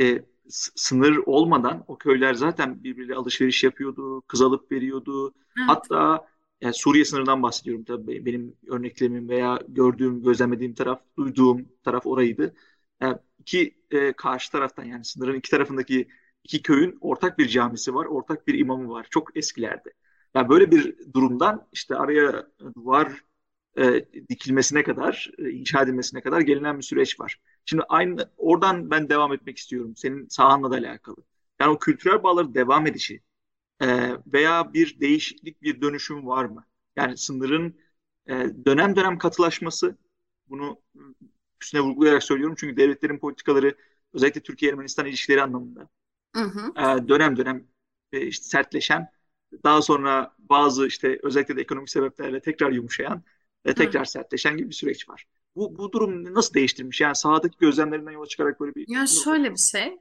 e, 0.00 0.24
sınır 0.48 1.16
olmadan 1.16 1.84
o 1.86 1.98
köyler 1.98 2.34
zaten 2.34 2.84
birbiriyle 2.84 3.14
alışveriş 3.14 3.64
yapıyordu, 3.64 4.22
kız 4.22 4.42
alıp 4.42 4.72
veriyordu. 4.72 5.34
Evet. 5.58 5.68
Hatta 5.68 6.28
yani 6.60 6.74
Suriye 6.74 7.04
sınırından 7.04 7.42
bahsediyorum 7.42 7.84
tabii 7.84 8.26
benim 8.26 8.56
örneklemim 8.68 9.28
veya 9.28 9.60
gördüğüm, 9.68 10.22
gözlemlediğim 10.22 10.74
taraf, 10.74 11.02
duyduğum 11.18 11.68
taraf 11.84 12.06
oraydı. 12.06 12.54
Yani 13.00 13.18
iki 13.38 13.78
e, 13.90 14.12
karşı 14.12 14.52
taraftan 14.52 14.84
yani 14.84 15.04
sınırın 15.04 15.34
iki 15.34 15.50
tarafındaki 15.50 16.08
iki 16.44 16.62
köyün 16.62 16.98
ortak 17.00 17.38
bir 17.38 17.48
camisi 17.48 17.94
var, 17.94 18.04
ortak 18.04 18.46
bir 18.46 18.58
imamı 18.58 18.90
var. 18.90 19.06
Çok 19.10 19.36
eskilerde. 19.36 19.92
Yani 20.34 20.48
böyle 20.48 20.70
bir 20.70 21.12
durumdan 21.14 21.68
işte 21.72 21.96
araya 21.96 22.46
duvar 22.74 23.25
e, 23.78 24.04
dikilmesine 24.28 24.82
kadar, 24.82 25.30
e, 25.38 25.50
inşa 25.50 25.82
edilmesine 25.82 26.20
kadar 26.20 26.40
gelinen 26.40 26.78
bir 26.78 26.82
süreç 26.82 27.20
var. 27.20 27.40
Şimdi 27.64 27.82
aynı 27.88 28.30
oradan 28.36 28.90
ben 28.90 29.08
devam 29.08 29.32
etmek 29.32 29.58
istiyorum. 29.58 29.96
Senin 29.96 30.28
sahanla 30.28 30.70
da 30.70 30.74
alakalı. 30.76 31.16
Yani 31.60 31.70
o 31.72 31.78
kültürel 31.78 32.22
bağları 32.22 32.54
devam 32.54 32.86
edişi 32.86 33.20
e, 33.82 34.10
veya 34.26 34.74
bir 34.74 35.00
değişiklik, 35.00 35.62
bir 35.62 35.80
dönüşüm 35.80 36.26
var 36.26 36.44
mı? 36.44 36.66
Yani 36.96 37.16
sınırın 37.16 37.76
e, 38.28 38.34
dönem 38.66 38.96
dönem 38.96 39.18
katılaşması, 39.18 39.98
bunu 40.48 40.80
üstüne 41.62 41.80
vurgulayarak 41.80 42.22
söylüyorum 42.22 42.56
çünkü 42.58 42.76
devletlerin 42.76 43.18
politikaları 43.18 43.74
özellikle 44.12 44.40
Türkiye-Ermenistan 44.40 45.06
ilişkileri 45.06 45.42
anlamında 45.42 45.88
Hı 46.36 46.42
hı. 46.42 46.72
e, 46.76 47.08
dönem 47.08 47.36
dönem 47.36 47.68
e, 48.12 48.26
işte 48.26 48.44
sertleşen, 48.44 49.08
daha 49.64 49.82
sonra 49.82 50.34
bazı 50.38 50.86
işte 50.86 51.18
özellikle 51.22 51.56
de 51.56 51.60
ekonomik 51.60 51.90
sebeplerle 51.90 52.40
tekrar 52.40 52.70
yumuşayan 52.72 53.22
Hı. 53.70 53.74
tekrar 53.74 54.04
sertleşen 54.04 54.56
gibi 54.56 54.68
bir 54.68 54.74
süreç 54.74 55.08
var. 55.08 55.24
Bu, 55.56 55.78
bu 55.78 55.92
durum 55.92 56.34
nasıl 56.34 56.54
değiştirmiş? 56.54 57.00
Yani 57.00 57.16
sahadaki 57.16 57.58
gözlemlerinden 57.58 58.10
yola 58.10 58.26
çıkarak 58.26 58.60
böyle 58.60 58.74
bir 58.74 58.84
Ya 58.88 59.06
şöyle 59.06 59.50
bir 59.50 59.58
şey, 59.58 59.98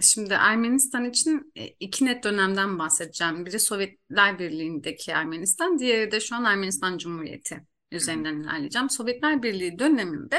şimdi 0.00 0.34
Ermenistan 0.34 1.04
için 1.04 1.52
e, 1.56 1.66
iki 1.66 2.04
net 2.04 2.24
dönemden 2.24 2.78
bahsedeceğim. 2.78 3.46
Biri 3.46 3.58
Sovyetler 3.58 4.38
Birliği'ndeki 4.38 5.10
Ermenistan, 5.10 5.78
diğeri 5.78 6.10
de 6.10 6.20
şu 6.20 6.36
an 6.36 6.44
Ermenistan 6.44 6.98
Cumhuriyeti 6.98 7.60
üzerinden 7.90 8.34
ilerleyeceğim. 8.34 8.90
Sovyetler 8.90 9.42
Birliği 9.42 9.78
döneminde 9.78 10.38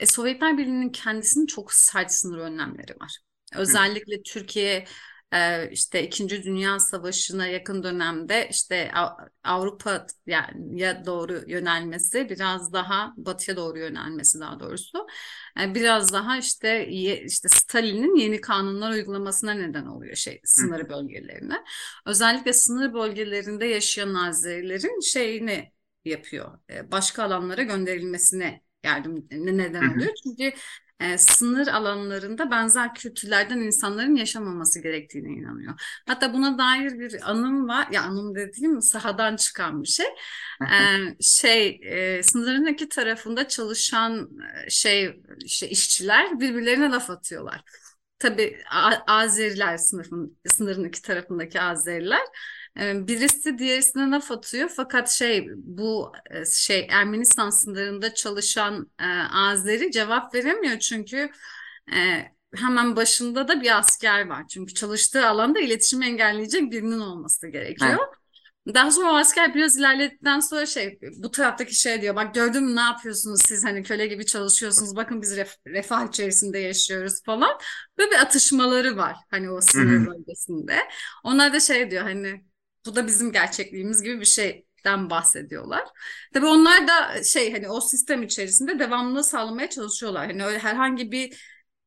e, 0.00 0.06
Sovyetler 0.06 0.58
Birliği'nin 0.58 0.88
kendisinin 0.88 1.46
çok 1.46 1.72
sert 1.72 2.12
sınır 2.12 2.38
önlemleri 2.38 2.96
var. 3.00 3.18
Özellikle 3.56 4.22
Türkiye 4.22 4.84
e, 5.34 5.70
işte 5.70 6.02
İkinci 6.02 6.44
Dünya 6.44 6.78
Savaşı'na 6.80 7.46
yakın 7.46 7.82
dönemde 7.82 8.48
işte 8.50 8.90
Av- 8.94 9.28
Avrupa 9.44 10.06
ya 10.26 10.50
doğru 11.06 11.40
yönelmesi 11.50 12.28
biraz 12.30 12.72
daha 12.72 13.14
batıya 13.16 13.56
doğru 13.56 13.78
yönelmesi 13.78 14.40
daha 14.40 14.60
doğrusu 14.60 15.06
biraz 15.58 16.12
daha 16.12 16.38
işte 16.38 16.88
işte 16.88 17.48
Stalin'in 17.48 18.16
yeni 18.16 18.40
kanunlar 18.40 18.90
uygulamasına 18.92 19.52
neden 19.52 19.86
oluyor 19.86 20.16
şey 20.16 20.40
sınır 20.44 20.88
bölgelerine. 20.88 21.64
Özellikle 22.06 22.52
sınır 22.52 22.94
bölgelerinde 22.94 23.66
yaşayan 23.66 24.14
Azerilerin 24.14 25.00
şeyini 25.00 25.72
yapıyor. 26.04 26.58
Başka 26.92 27.22
alanlara 27.24 27.62
gönderilmesine 27.62 28.62
yardım 28.84 29.28
ne- 29.30 29.56
neden 29.56 29.86
oluyor. 29.86 30.12
Çünkü 30.22 30.52
e, 31.00 31.18
sınır 31.18 31.66
alanlarında 31.66 32.50
benzer 32.50 32.94
kültürlerden 32.94 33.58
insanların 33.58 34.14
yaşamaması 34.16 34.82
gerektiğine 34.82 35.28
inanıyor. 35.28 35.74
Hatta 36.06 36.32
buna 36.34 36.58
dair 36.58 36.98
bir 36.98 37.30
anım 37.30 37.68
var. 37.68 37.88
Ya 37.92 38.02
anım 38.02 38.34
dediğim 38.34 38.82
sahadan 38.82 39.36
çıkan 39.36 39.82
bir 39.82 39.88
şey. 39.88 40.06
E, 40.62 40.76
şey 41.20 41.80
e, 41.84 42.22
sınırın 42.22 42.66
iki 42.66 42.88
tarafında 42.88 43.48
çalışan 43.48 44.30
e, 44.66 44.70
şey 44.70 45.20
işte 45.44 45.68
işçiler 45.68 46.40
birbirlerine 46.40 46.90
laf 46.90 47.10
atıyorlar. 47.10 47.60
Tabii 48.18 48.58
Azeriler 49.06 49.76
sınıfın, 49.76 50.38
sınırın 50.46 50.84
iki 50.84 51.02
tarafındaki 51.02 51.60
Azeriler 51.60 52.20
Birisi 52.76 53.58
diğerisine 53.58 54.10
laf 54.10 54.30
atıyor 54.30 54.68
fakat 54.76 55.10
şey 55.10 55.48
bu 55.56 56.12
şey 56.52 56.86
Ermenistan 56.90 57.50
sınırında 57.50 58.14
çalışan 58.14 58.90
Azeri 59.32 59.90
cevap 59.90 60.34
veremiyor 60.34 60.78
çünkü 60.78 61.30
hemen 62.56 62.96
başında 62.96 63.48
da 63.48 63.60
bir 63.60 63.78
asker 63.78 64.28
var. 64.28 64.44
Çünkü 64.48 64.74
çalıştığı 64.74 65.28
alanda 65.28 65.60
iletişimi 65.60 66.06
engelleyecek 66.06 66.72
birinin 66.72 67.00
olması 67.00 67.48
gerekiyor. 67.48 67.90
Evet. 67.90 68.74
Daha 68.74 68.90
sonra 68.90 69.12
o 69.12 69.16
asker 69.16 69.54
biraz 69.54 69.76
ilerledikten 69.76 70.40
sonra 70.40 70.66
şey 70.66 70.98
bu 71.16 71.30
taraftaki 71.30 71.74
şey 71.74 72.02
diyor 72.02 72.16
bak 72.16 72.34
gördün 72.34 72.64
mü 72.64 72.76
ne 72.76 72.80
yapıyorsunuz 72.80 73.40
siz 73.46 73.64
hani 73.64 73.82
köle 73.82 74.06
gibi 74.06 74.26
çalışıyorsunuz 74.26 74.96
bakın 74.96 75.22
biz 75.22 75.36
ref, 75.36 75.56
refah 75.66 76.08
içerisinde 76.08 76.58
yaşıyoruz 76.58 77.22
falan. 77.22 77.58
Böyle 77.98 78.10
bir 78.10 78.16
atışmaları 78.16 78.96
var 78.96 79.16
hani 79.30 79.50
o 79.50 79.60
sınır 79.60 80.06
bölgesinde. 80.06 80.78
Onlar 81.24 81.52
da 81.52 81.60
şey 81.60 81.90
diyor 81.90 82.02
hani 82.02 82.44
bu 82.86 82.96
da 82.96 83.06
bizim 83.06 83.32
gerçekliğimiz 83.32 84.02
gibi 84.02 84.20
bir 84.20 84.24
şeyden 84.24 85.10
bahsediyorlar. 85.10 85.84
Tabii 86.34 86.46
onlar 86.46 86.88
da 86.88 87.24
şey 87.24 87.52
hani 87.52 87.68
o 87.70 87.80
sistem 87.80 88.22
içerisinde 88.22 88.78
devamlılığı 88.78 89.24
sağlamaya 89.24 89.70
çalışıyorlar. 89.70 90.26
Hani 90.26 90.44
öyle 90.44 90.58
herhangi 90.58 91.12
bir 91.12 91.40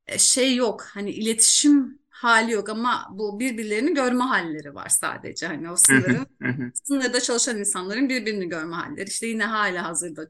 e, 0.07 0.17
şey 0.19 0.55
yok. 0.55 0.83
Hani 0.93 1.11
iletişim 1.11 1.99
hali 2.17 2.51
yok 2.51 2.69
ama 2.69 3.07
bu 3.11 3.39
birbirlerini 3.39 3.93
görme 3.93 4.23
halleri 4.23 4.75
var 4.75 4.89
sadece. 4.89 5.47
Hani 5.47 5.71
o 5.71 5.75
sınırın 5.75 6.27
sınırda 6.73 7.21
çalışan 7.21 7.57
insanların 7.57 8.09
birbirini 8.09 8.49
görme 8.49 8.75
halleri. 8.75 9.09
İşte 9.09 9.27
yine 9.27 9.45
hala 9.45 9.85
hazırda 9.85 10.27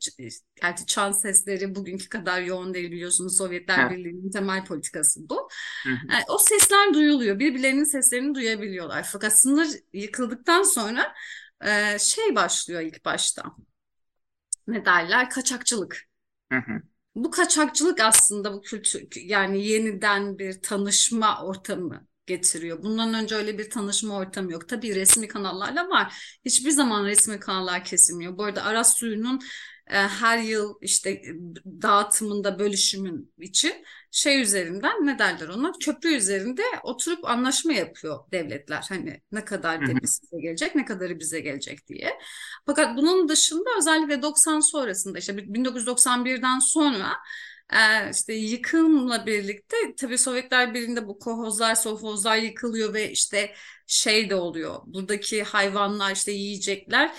gerçi 0.62 0.86
çan 0.86 1.12
sesleri 1.12 1.76
bugünkü 1.76 2.10
kadar 2.10 2.42
yoğun 2.42 2.74
değil 2.74 2.92
biliyorsunuz 2.92 3.38
Sovyetler 3.38 3.92
Birliği'nin 3.92 4.32
temel 4.32 4.66
politikası 4.66 5.30
bu. 5.30 5.50
Yani 5.86 6.24
o 6.30 6.38
sesler 6.38 6.94
duyuluyor. 6.94 7.40
Birbirlerinin 7.40 7.84
seslerini 7.84 8.36
duyabiliyorlar. 8.36 9.10
Fakat 9.12 9.40
sınır 9.40 9.68
yıkıldıktan 9.94 10.64
sonra 10.64 11.14
şey 12.00 12.36
başlıyor 12.36 12.82
ilk 12.82 13.06
başta. 13.06 13.44
Ne 14.68 14.86
derler? 14.86 15.30
Kaçakçılık. 15.30 16.08
Bu 17.18 17.32
kaçakçılık 17.32 18.00
aslında 18.02 18.54
bu 18.54 18.62
kültür 18.62 19.08
yani 19.16 19.66
yeniden 19.68 20.40
bir 20.40 20.62
tanışma 20.62 21.44
ortamı 21.46 22.08
getiriyor. 22.26 22.84
Bundan 22.84 23.14
önce 23.14 23.36
öyle 23.36 23.58
bir 23.58 23.70
tanışma 23.70 24.16
ortamı 24.18 24.52
yok. 24.52 24.70
Tabii 24.70 24.96
resmi 24.96 25.28
kanallarla 25.28 25.90
var. 25.90 26.14
Hiçbir 26.46 26.72
zaman 26.72 27.06
resmi 27.06 27.40
kanallar 27.40 27.84
kesilmiyor. 27.84 28.38
Bu 28.38 28.44
arada 28.44 28.64
Aras 28.64 28.98
suyunun 28.98 29.40
her 29.90 30.38
yıl 30.38 30.76
işte 30.82 31.22
dağıtımında 31.66 32.60
bölüşümün 32.60 33.34
için 33.40 33.86
şey 34.12 34.42
üzerinden 34.42 35.06
ne 35.06 35.20
derler 35.20 35.48
ona 35.48 35.72
köprü 35.72 36.16
üzerinde 36.16 36.62
oturup 36.84 37.26
anlaşma 37.26 37.74
yapıyor 37.74 38.20
devletler. 38.32 38.86
Hani 38.90 39.22
ne 39.32 39.46
kadar 39.46 39.88
debi 39.88 40.08
size 40.08 40.38
gelecek 40.42 40.76
ne 40.76 40.86
kadarı 40.86 41.20
bize 41.20 41.40
gelecek 41.40 41.88
diye. 41.88 42.20
Fakat 42.66 42.98
bunun 42.98 43.30
dışında 43.30 43.70
özellikle 43.78 44.22
90 44.22 44.60
sonrasında 44.60 45.20
işte 45.20 45.38
1991'den 45.38 46.60
sonra 46.60 47.14
e, 47.74 48.10
işte 48.12 48.34
yıkımla 48.34 49.26
birlikte 49.26 49.78
tabii 49.98 50.18
Sovyetler 50.18 50.74
Birliği'nde 50.74 51.08
bu 51.08 51.20
kohozlar, 51.20 51.76
sovhozlar 51.76 52.38
yıkılıyor 52.38 52.94
ve 52.94 53.12
işte 53.12 53.54
şey 53.88 54.30
de 54.30 54.36
oluyor. 54.36 54.76
Buradaki 54.86 55.44
hayvanlar 55.44 56.12
işte 56.12 56.32
yiyecekler 56.32 57.12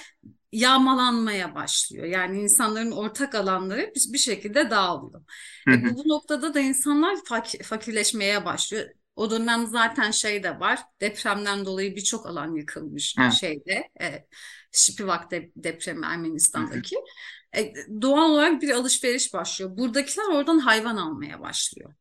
yağmalanmaya 0.52 1.54
başlıyor. 1.54 2.04
Yani 2.06 2.42
insanların 2.42 2.90
ortak 2.90 3.34
alanları 3.34 3.92
bir, 3.96 4.12
bir 4.12 4.18
şekilde 4.18 4.70
dağılıyor. 4.70 5.22
Hı 5.68 5.74
hı. 5.74 5.76
E, 5.76 5.84
bu, 5.84 6.04
bu 6.04 6.08
noktada 6.08 6.54
da 6.54 6.60
insanlar 6.60 7.16
fakir, 7.24 7.62
fakirleşmeye 7.62 8.44
başlıyor. 8.44 8.88
O 9.16 9.30
dönem 9.30 9.66
zaten 9.66 10.10
şey 10.10 10.42
de 10.42 10.60
var. 10.60 10.80
Depremden 11.00 11.64
dolayı 11.64 11.96
birçok 11.96 12.26
alan 12.26 12.54
yıkılmış 12.54 13.16
hı. 13.18 13.32
şeyde. 13.32 13.90
E, 14.00 14.26
Şipivak 14.72 15.30
de, 15.30 15.50
depremi 15.56 16.06
Ermenistan'daki. 16.06 16.96
Hı 16.96 17.00
hı. 17.00 17.60
E, 17.62 17.74
doğal 18.02 18.30
olarak 18.30 18.62
bir 18.62 18.70
alışveriş 18.70 19.34
başlıyor. 19.34 19.76
Buradakiler 19.76 20.24
oradan 20.24 20.58
hayvan 20.58 20.96
almaya 20.96 21.40
başlıyor. 21.40 21.94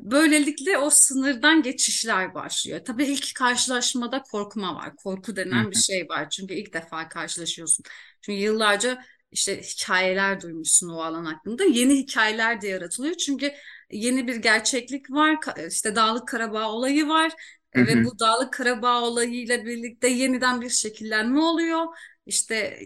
Böylelikle 0.00 0.78
o 0.78 0.90
sınırdan 0.90 1.62
geçişler 1.62 2.34
başlıyor. 2.34 2.80
Tabii 2.84 3.04
ilk 3.04 3.34
karşılaşmada 3.34 4.22
korkma 4.22 4.74
var. 4.74 4.96
Korku 4.96 5.36
denen 5.36 5.70
bir 5.70 5.76
şey 5.76 6.08
var. 6.08 6.30
Çünkü 6.30 6.54
ilk 6.54 6.72
defa 6.74 7.08
karşılaşıyorsun. 7.08 7.84
Çünkü 8.20 8.38
yıllarca 8.40 9.04
işte 9.32 9.62
hikayeler 9.62 10.40
duymuşsun 10.40 10.88
o 10.88 11.02
alan 11.02 11.24
hakkında. 11.24 11.64
Yeni 11.64 11.94
hikayeler 11.96 12.60
de 12.60 12.68
yaratılıyor. 12.68 13.14
Çünkü 13.14 13.52
yeni 13.90 14.26
bir 14.28 14.36
gerçeklik 14.36 15.10
var. 15.10 15.36
İşte 15.68 15.96
Dağlık 15.96 16.28
Karabağ 16.28 16.70
olayı 16.72 17.08
var. 17.08 17.32
Ve 17.76 18.04
bu 18.04 18.18
Dağlık 18.18 18.52
Karabağ 18.52 19.02
olayıyla 19.02 19.64
birlikte 19.64 20.08
yeniden 20.08 20.60
bir 20.60 20.70
şekillenme 20.70 21.40
oluyor. 21.40 21.86
İşte 22.26 22.80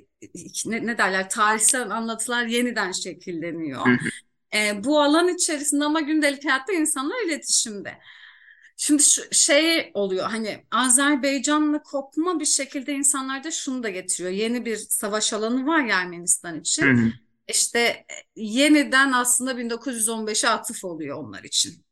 ne, 0.67 0.87
ne 0.87 0.99
derler 0.99 1.31
tarihsel 1.31 1.91
anlatılar 1.91 2.47
yeniden 2.47 2.93
şekilleniyor. 2.93 3.87
E, 4.55 4.85
bu 4.85 5.01
alan 5.01 5.29
içerisinde 5.29 5.85
ama 5.85 6.01
gündelik 6.01 6.45
hayatta 6.45 6.73
insanlar 6.73 7.27
iletişimde. 7.27 7.99
Şimdi 8.77 9.03
şu 9.03 9.23
şey 9.33 9.91
oluyor 9.95 10.27
hani 10.31 10.65
Azerbaycan'la 10.71 11.83
kopma 11.83 12.41
bir 12.41 12.45
şekilde 12.45 12.93
insanlarda 12.93 13.51
şunu 13.51 13.83
da 13.83 13.89
getiriyor. 13.89 14.31
Yeni 14.31 14.67
bir 14.67 14.77
savaş 14.77 15.33
alanı 15.33 15.67
var 15.67 15.85
ya 15.85 16.01
Ermenistan 16.01 16.61
için. 16.61 16.83
Hı 16.83 17.03
hı. 17.03 17.13
İşte 17.49 18.05
yeniden 18.37 19.13
aslında 19.13 19.59
1915'e 19.59 20.49
atıf 20.49 20.85
oluyor 20.85 21.17
onlar 21.17 21.43
için. 21.43 21.85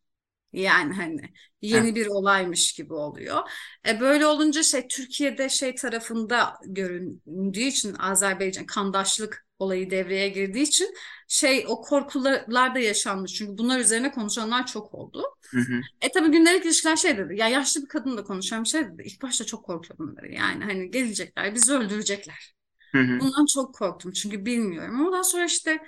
Yani 0.52 0.94
hani 0.94 1.20
yeni 1.62 1.94
bir 1.94 2.06
olaymış 2.06 2.72
gibi 2.72 2.94
oluyor. 2.94 3.50
E 3.88 4.00
böyle 4.00 4.26
olunca 4.26 4.62
şey 4.62 4.88
Türkiye'de 4.88 5.48
şey 5.48 5.74
tarafında 5.74 6.54
göründüğü 6.66 7.60
için 7.60 7.94
Azerbaycan 7.94 8.66
kandaşlık 8.66 9.45
olayı 9.58 9.90
devreye 9.90 10.28
girdiği 10.28 10.62
için 10.62 10.94
şey 11.28 11.64
o 11.68 11.80
korkular 11.82 12.74
da 12.74 12.78
yaşanmış. 12.78 13.34
Çünkü 13.34 13.58
bunlar 13.58 13.78
üzerine 13.78 14.10
konuşanlar 14.12 14.66
çok 14.66 14.94
oldu. 14.94 15.22
Hı 15.50 15.60
hı. 15.60 15.80
E 16.00 16.08
tabii 16.12 16.30
gündelik 16.30 16.64
ilişkiler 16.64 16.96
şey 16.96 17.18
dedi. 17.18 17.36
Ya 17.36 17.48
yaşlı 17.48 17.82
bir 17.82 17.88
kadınla 17.88 18.24
konuşan 18.24 18.64
bir 18.64 18.68
şey 18.68 18.84
dedi. 18.84 19.02
İlk 19.04 19.22
başta 19.22 19.44
çok 19.44 19.64
korkuyordum 19.64 20.16
dedi. 20.16 20.34
Yani 20.34 20.64
hani 20.64 20.90
gelecekler 20.90 21.54
bizi 21.54 21.72
öldürecekler. 21.72 22.54
Hı 22.92 22.98
hı. 22.98 23.20
Bundan 23.20 23.46
çok 23.46 23.74
korktum 23.74 24.12
çünkü 24.12 24.46
bilmiyorum. 24.46 25.00
Ama 25.00 25.12
daha 25.12 25.24
sonra 25.24 25.44
işte 25.44 25.78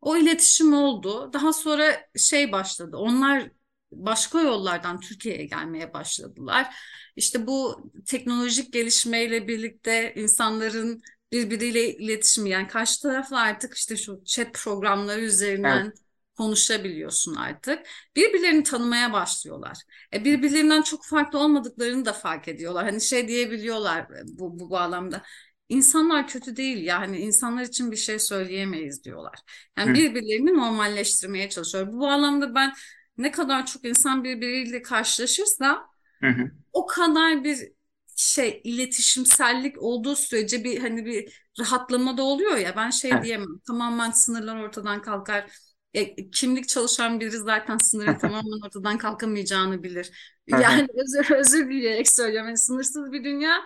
o 0.00 0.16
iletişim 0.16 0.72
oldu. 0.72 1.30
Daha 1.32 1.52
sonra 1.52 1.96
şey 2.16 2.52
başladı. 2.52 2.96
Onlar 2.96 3.50
başka 3.92 4.40
yollardan 4.40 5.00
Türkiye'ye 5.00 5.46
gelmeye 5.46 5.94
başladılar. 5.94 6.74
İşte 7.16 7.46
bu 7.46 7.76
teknolojik 8.06 8.72
gelişmeyle 8.72 9.48
birlikte 9.48 10.14
insanların 10.16 11.02
birbiriyle 11.36 11.94
iletişimi 11.96 12.50
yani 12.50 12.68
karşı 12.68 13.02
tarafla 13.02 13.40
artık 13.40 13.74
işte 13.74 13.96
şu 13.96 14.24
chat 14.24 14.54
programları 14.54 15.20
üzerinden 15.20 15.84
evet. 15.84 15.98
konuşabiliyorsun 16.36 17.34
artık. 17.34 17.86
Birbirlerini 18.16 18.62
tanımaya 18.62 19.12
başlıyorlar. 19.12 19.78
E, 20.14 20.24
birbirlerinden 20.24 20.82
çok 20.82 21.04
farklı 21.04 21.38
olmadıklarını 21.38 22.04
da 22.04 22.12
fark 22.12 22.48
ediyorlar. 22.48 22.84
Hani 22.84 23.00
şey 23.00 23.28
diyebiliyorlar 23.28 24.00
e, 24.00 24.22
bu, 24.24 24.58
bu 24.58 24.70
bağlamda. 24.70 25.22
İnsanlar 25.68 26.28
kötü 26.28 26.56
değil 26.56 26.84
ya 26.84 27.00
hani 27.00 27.18
insanlar 27.18 27.62
için 27.62 27.90
bir 27.90 27.96
şey 27.96 28.18
söyleyemeyiz 28.18 29.04
diyorlar. 29.04 29.38
Yani 29.78 29.90
Hı. 29.90 29.94
birbirlerini 29.94 30.56
normalleştirmeye 30.56 31.48
çalışıyor. 31.48 31.92
Bu 31.92 32.00
bağlamda 32.00 32.54
ben 32.54 32.72
ne 33.18 33.30
kadar 33.30 33.66
çok 33.66 33.84
insan 33.84 34.24
birbiriyle 34.24 34.82
karşılaşırsa 34.82 35.86
hı 36.20 36.26
hı. 36.26 36.50
o 36.72 36.86
kadar 36.86 37.44
bir 37.44 37.75
şey 38.16 38.60
iletişimsellik 38.64 39.82
olduğu 39.82 40.16
sürece 40.16 40.64
bir 40.64 40.78
hani 40.78 41.06
bir 41.06 41.46
rahatlama 41.58 42.16
da 42.16 42.22
oluyor 42.22 42.56
ya 42.56 42.76
ben 42.76 42.90
şey 42.90 43.10
evet. 43.10 43.24
diyemem 43.24 43.58
tamamen 43.66 44.10
sınırlar 44.10 44.62
ortadan 44.62 45.02
kalkar 45.02 45.50
e, 45.94 46.30
kimlik 46.30 46.68
çalışan 46.68 47.20
biri 47.20 47.30
zaten 47.30 47.78
sınırı 47.78 48.18
tamamen 48.20 48.66
ortadan 48.66 48.98
kalkamayacağını 48.98 49.82
bilir. 49.82 50.38
Yani 50.46 50.86
özür, 50.94 51.30
özür 51.30 51.70
dileyerek 51.70 52.08
söylüyorum. 52.08 52.48
Yani 52.48 52.58
sınırsız 52.58 53.12
bir 53.12 53.24
dünya 53.24 53.62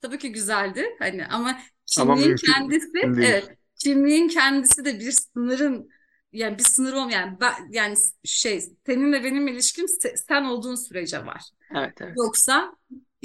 tabii 0.00 0.18
ki 0.18 0.32
güzeldi. 0.32 0.96
Hani 0.98 1.26
ama 1.26 1.58
kimliğin 1.86 2.30
ama 2.30 2.36
kendisi 2.36 2.90
evet, 3.04 3.56
kimliğin 3.76 4.28
kendisi 4.28 4.84
de 4.84 5.00
bir 5.00 5.12
sınırın 5.12 5.88
yani 6.32 6.58
bir 6.58 6.64
sınır 6.64 6.92
olmayan 6.92 7.20
yani, 7.20 7.36
ben, 7.40 7.52
yani 7.70 7.96
şey 8.24 8.60
seninle 8.86 9.24
benim 9.24 9.48
ilişkim 9.48 9.86
sen 10.28 10.44
olduğun 10.44 10.74
sürece 10.74 11.26
var. 11.26 11.42
Evet, 11.76 12.00
evet. 12.00 12.14
Yoksa 12.16 12.72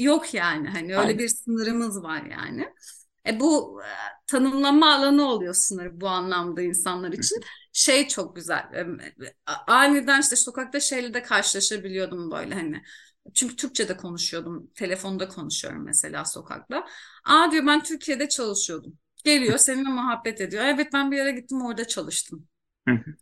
yok 0.03 0.33
yani 0.33 0.67
hani 0.67 0.85
öyle 0.85 0.97
Aynen. 0.97 1.17
bir 1.17 1.27
sınırımız 1.27 2.03
var 2.03 2.23
yani. 2.23 2.73
E 3.27 3.39
bu 3.39 3.81
e, 3.83 3.87
tanımlama 4.27 4.95
alanı 4.95 5.23
oluyor 5.23 5.53
sınır 5.53 6.01
bu 6.01 6.07
anlamda 6.07 6.61
insanlar 6.61 7.11
için. 7.13 7.41
Şey 7.73 8.07
çok 8.07 8.35
güzel. 8.35 8.63
E, 8.73 8.87
aniden 9.67 10.21
işte 10.21 10.35
sokakta 10.35 10.79
şeyle 10.79 11.13
de 11.13 11.23
karşılaşabiliyordum 11.23 12.31
böyle 12.31 12.53
hani. 12.53 12.81
Çünkü 13.33 13.55
Türkçe'de 13.55 13.97
konuşuyordum. 13.97 14.71
Telefonda 14.75 15.27
konuşuyorum 15.27 15.85
mesela 15.85 16.25
sokakta. 16.25 16.87
Aa 17.25 17.51
diyor 17.51 17.67
ben 17.67 17.83
Türkiye'de 17.83 18.29
çalışıyordum. 18.29 18.93
Geliyor 19.23 19.57
seninle 19.57 19.89
muhabbet 19.89 20.41
ediyor. 20.41 20.63
Evet 20.65 20.93
ben 20.93 21.11
bir 21.11 21.17
yere 21.17 21.31
gittim 21.31 21.61
orada 21.61 21.87
çalıştım. 21.87 22.47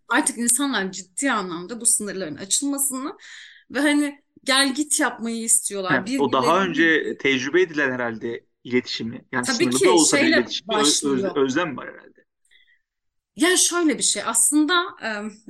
Artık 0.10 0.38
insanlar 0.38 0.92
ciddi 0.92 1.32
anlamda 1.32 1.82
bu 1.82 1.86
sınırların 1.86 2.36
açılmasını 2.36 3.18
ve 3.72 3.80
hani 3.80 4.24
gel 4.48 4.74
git 4.76 5.00
yapmayı 5.00 5.44
istiyorlar. 5.44 6.02
Evet, 6.02 6.14
o 6.18 6.32
daha 6.34 6.64
önce 6.66 7.18
tecrübe 7.18 7.62
edilen 7.62 7.92
herhalde 7.92 8.46
iletişimi. 8.64 9.26
Yani 9.32 9.46
Tabii 9.46 9.70
sınırlı 9.70 9.70
ki 9.70 9.86
da 9.86 9.90
olsa 9.90 10.18
şeyle 10.20 10.28
iletişim, 10.28 10.74
öz- 10.74 11.04
özlem 11.36 11.78
var 11.78 11.88
herhalde. 11.94 12.26
Ya 13.36 13.58
şöyle 13.58 13.98
bir 13.98 14.04
şey 14.04 14.24
aslında 14.26 14.74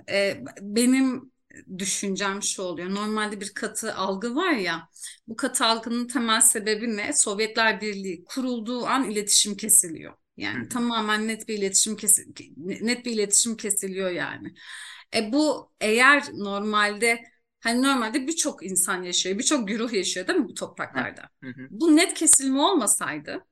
e, 0.09 0.17
e, 0.17 0.43
benim 0.61 1.31
düşüncem 1.77 2.43
şu 2.43 2.61
oluyor. 2.63 2.89
Normalde 2.95 3.41
bir 3.41 3.53
katı 3.53 3.93
algı 3.95 4.35
var 4.35 4.51
ya 4.51 4.89
bu 5.27 5.35
katı 5.35 5.65
algının 5.65 6.07
temel 6.07 6.41
sebebi 6.41 6.97
ne? 6.97 7.13
Sovyetler 7.13 7.81
Birliği 7.81 8.23
kurulduğu 8.25 8.85
an 8.85 9.09
iletişim 9.09 9.57
kesiliyor. 9.57 10.13
Yani 10.37 10.63
Hı. 10.63 10.69
tamamen 10.69 11.27
net 11.27 11.47
bir 11.47 11.57
iletişim 11.57 11.95
kesi 11.97 12.25
net 12.57 13.05
bir 13.05 13.11
iletişim 13.11 13.57
kesiliyor 13.57 14.09
yani. 14.09 14.53
E 15.15 15.33
bu 15.33 15.71
eğer 15.81 16.23
normalde 16.33 17.23
hani 17.59 17.81
normalde 17.83 18.27
birçok 18.27 18.65
insan 18.65 19.03
yaşıyor, 19.03 19.39
birçok 19.39 19.67
güruh 19.67 19.93
yaşıyor 19.93 20.27
değil 20.27 20.39
mi 20.39 20.47
bu 20.49 20.53
topraklarda? 20.53 21.29
Hı 21.43 21.47
hı. 21.49 21.69
Bu 21.69 21.95
net 21.95 22.13
kesilme 22.13 22.59
olmasaydı 22.61 23.45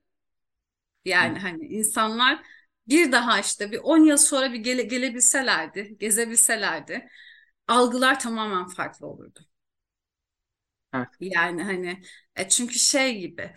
yani 1.04 1.38
Hı. 1.38 1.38
hani 1.38 1.64
insanlar 1.66 2.42
bir 2.88 3.12
daha 3.12 3.40
işte 3.40 3.72
bir 3.72 3.78
10 3.78 4.04
yıl 4.04 4.16
sonra 4.16 4.52
bir 4.52 4.58
gele, 4.58 4.82
gelebilselerdi, 4.82 5.96
gezebilselerdi 5.98 7.08
algılar 7.68 8.20
tamamen 8.20 8.66
farklı 8.68 9.06
olurdu. 9.06 9.40
Evet. 10.94 11.08
Yani 11.20 11.62
hani 11.62 12.02
e 12.36 12.48
çünkü 12.48 12.78
şey 12.78 13.18
gibi 13.20 13.54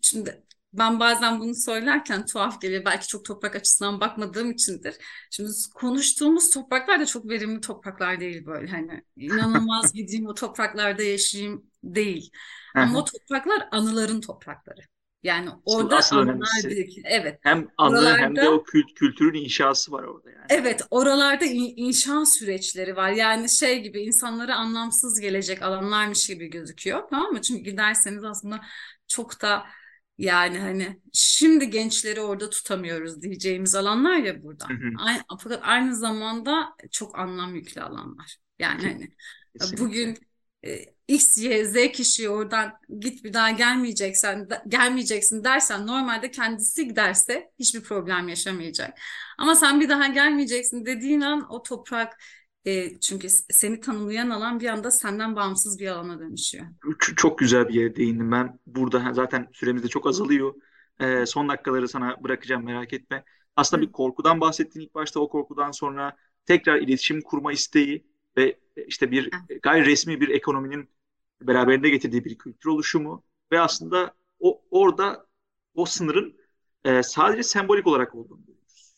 şimdi 0.00 0.46
ben 0.72 1.00
bazen 1.00 1.40
bunu 1.40 1.54
söylerken 1.54 2.26
tuhaf 2.26 2.60
geliyor. 2.60 2.84
Belki 2.84 3.06
çok 3.06 3.24
toprak 3.24 3.56
açısından 3.56 4.00
bakmadığım 4.00 4.50
içindir. 4.50 4.94
Şimdi 5.30 5.50
konuştuğumuz 5.74 6.50
topraklar 6.50 7.00
da 7.00 7.06
çok 7.06 7.28
verimli 7.28 7.60
topraklar 7.60 8.20
değil 8.20 8.46
böyle 8.46 8.66
hani 8.70 9.04
inanılmaz 9.16 9.92
gideyim 9.94 10.26
o 10.26 10.34
topraklarda 10.34 11.02
yaşayayım 11.02 11.66
değil. 11.84 12.30
Ama 12.74 12.98
o 12.98 13.04
topraklar 13.04 13.68
anıların 13.72 14.20
toprakları. 14.20 14.80
Yani 15.22 15.50
orada 15.64 15.96
asıl 15.96 16.16
anılar 16.16 16.48
birikir. 16.64 17.02
Evet. 17.06 17.38
Hem 17.42 17.68
anı 17.78 18.18
hem 18.18 18.36
de 18.36 18.40
Oralarda 18.40 18.50
o 18.50 18.62
kült, 18.62 18.94
kültürün 18.94 19.44
inşası 19.44 19.92
var 19.92 20.02
orada 20.02 20.30
yani. 20.30 20.46
Evet, 20.48 20.82
oralarda 20.90 21.44
in- 21.44 21.74
inşa 21.76 22.26
süreçleri 22.26 22.96
var. 22.96 23.10
Yani 23.10 23.48
şey 23.48 23.82
gibi 23.82 24.00
insanlara 24.00 24.56
anlamsız 24.56 25.20
gelecek 25.20 25.62
alanlarmış 25.62 26.26
gibi 26.26 26.46
gözüküyor. 26.46 27.02
Tamam 27.10 27.32
mı? 27.32 27.42
Çünkü 27.42 27.70
giderseniz 27.70 28.24
aslında 28.24 28.60
çok 29.08 29.42
da 29.42 29.66
yani 30.20 30.58
hani 30.58 31.00
şimdi 31.12 31.70
gençleri 31.70 32.20
orada 32.20 32.50
tutamıyoruz 32.50 33.22
diyeceğimiz 33.22 33.74
alanlar 33.74 34.16
ya 34.16 34.42
burada. 34.42 34.66
Hı 34.68 34.74
hı. 34.74 34.90
Aynı, 34.94 35.22
fakat 35.40 35.60
aynı 35.64 35.96
zamanda 35.96 36.76
çok 36.90 37.18
anlam 37.18 37.54
yüklü 37.54 37.80
alanlar. 37.82 38.36
Yani 38.58 38.82
hani 38.84 39.08
Kesinlikle. 39.52 39.78
bugün 39.78 40.18
e, 40.64 40.78
X, 41.08 41.38
Y, 41.38 41.64
Z 41.64 41.92
kişiyi 41.92 42.28
oradan 42.28 42.72
git 43.00 43.24
bir 43.24 43.32
daha 43.32 43.50
gelmeyeceksen 43.50 44.50
da- 44.50 44.62
gelmeyeceksin 44.68 45.44
dersen 45.44 45.86
normalde 45.86 46.30
kendisi 46.30 46.88
giderse 46.88 47.50
hiçbir 47.58 47.82
problem 47.82 48.28
yaşamayacak. 48.28 48.98
Ama 49.38 49.54
sen 49.54 49.80
bir 49.80 49.88
daha 49.88 50.06
gelmeyeceksin 50.06 50.86
dediğin 50.86 51.20
an 51.20 51.46
o 51.52 51.62
toprak 51.62 52.18
e, 52.64 53.00
çünkü 53.00 53.28
seni 53.30 53.80
tanımlayan 53.80 54.30
alan 54.30 54.60
bir 54.60 54.68
anda 54.68 54.90
senden 54.90 55.36
bağımsız 55.36 55.80
bir 55.80 55.86
alana 55.86 56.20
dönüşüyor. 56.20 56.66
Çok 57.16 57.38
güzel 57.38 57.68
bir 57.68 57.74
yere 57.74 57.96
değindim 57.96 58.32
ben. 58.32 58.58
Burada 58.66 59.12
zaten 59.12 59.48
süremiz 59.52 59.82
de 59.82 59.88
çok 59.88 60.06
azalıyor. 60.06 60.54
Ee, 61.00 61.26
son 61.26 61.48
dakikaları 61.48 61.88
sana 61.88 62.16
bırakacağım 62.24 62.64
merak 62.64 62.92
etme. 62.92 63.24
Aslında 63.56 63.82
Hı. 63.82 63.86
bir 63.86 63.92
korkudan 63.92 64.40
bahsettin 64.40 64.80
ilk 64.80 64.94
başta 64.94 65.20
o 65.20 65.28
korkudan 65.28 65.70
sonra 65.70 66.16
tekrar 66.46 66.76
iletişim 66.76 67.20
kurma 67.20 67.52
isteği 67.52 68.06
ve 68.36 68.60
işte 68.86 69.10
bir 69.10 69.30
gayri 69.62 69.86
resmi 69.86 70.20
bir 70.20 70.28
ekonominin 70.28 70.88
beraberinde 71.42 71.88
getirdiği 71.88 72.24
bir 72.24 72.38
kültür 72.38 72.70
oluşumu 72.70 73.24
ve 73.52 73.60
aslında 73.60 74.14
o 74.40 74.62
orada 74.70 75.26
o 75.74 75.84
sınırın 75.86 76.36
e, 76.84 77.02
sadece 77.02 77.42
sembolik 77.42 77.86
olarak 77.86 78.14
olduğunu 78.14 78.40
görüyoruz. 78.46 78.94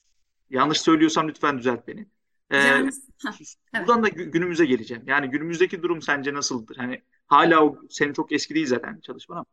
Yanlış 0.50 0.80
söylüyorsam 0.80 1.28
lütfen 1.28 1.58
düzelt 1.58 1.88
beni. 1.88 2.06
Ee, 2.52 2.58
Yani 2.62 2.90
evet. 3.74 3.88
buradan 3.88 4.02
da 4.02 4.08
gü- 4.08 4.30
günümüze 4.30 4.66
geleceğim. 4.66 5.04
Yani 5.06 5.30
günümüzdeki 5.30 5.82
durum 5.82 6.02
sence 6.02 6.34
nasıldır? 6.34 6.76
Hani 6.76 7.02
hala 7.26 7.64
o 7.64 7.78
senin 7.90 8.12
çok 8.12 8.32
eski 8.32 8.54
değil 8.54 8.66
zaten 8.66 9.00
çalışman 9.00 9.36
ama 9.36 9.46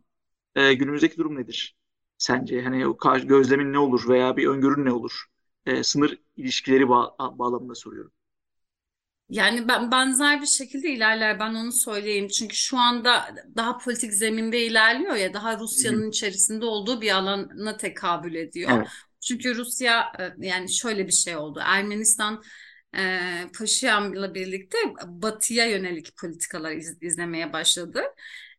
e, 0.56 0.74
günümüzdeki 0.76 1.18
durum 1.18 1.36
nedir? 1.38 1.78
Sence 2.18 2.62
hani 2.64 2.88
o 2.88 2.98
gözlemin 3.28 3.74
ne 3.74 3.80
olur 3.80 4.10
veya 4.10 4.38
bir 4.38 4.48
öngörün 4.48 4.86
ne 4.86 4.92
olur? 4.94 5.26
E, 5.66 5.84
sınır 5.84 6.20
ilişkileri 6.38 6.90
bağ- 6.90 7.16
bağlamında 7.40 7.76
soruyorum. 7.76 8.12
Yani 9.30 9.68
ben 9.68 9.92
benzer 9.92 10.42
bir 10.42 10.46
şekilde 10.46 10.90
ilerler 10.94 11.40
ben 11.40 11.54
onu 11.54 11.72
söyleyeyim. 11.72 12.28
Çünkü 12.28 12.56
şu 12.56 12.78
anda 12.78 13.36
daha 13.56 13.78
politik 13.78 14.14
zeminde 14.14 14.66
ilerliyor 14.66 15.16
ya 15.16 15.34
daha. 15.34 15.60
Rusya'nın 15.60 16.10
içerisinde 16.10 16.66
olduğu 16.66 17.02
bir 17.02 17.12
alana 17.16 17.78
tekabül 17.78 18.36
ediyor. 18.36 18.78
Evet. 18.78 18.94
Çünkü 19.22 19.56
Rusya 19.56 20.12
e, 20.20 20.48
yani 20.48 20.74
şöyle 20.74 21.08
bir 21.08 21.12
şey 21.12 21.36
oldu. 21.38 21.60
Ermenistan 21.64 22.44
e, 22.98 23.20
Paşinyan'la 23.60 24.34
birlikte 24.36 24.78
batıya 25.06 25.66
yönelik 25.66 26.18
politikalar 26.18 26.72
iz- 26.72 26.98
izlemeye 27.02 27.54
başladı. 27.54 28.02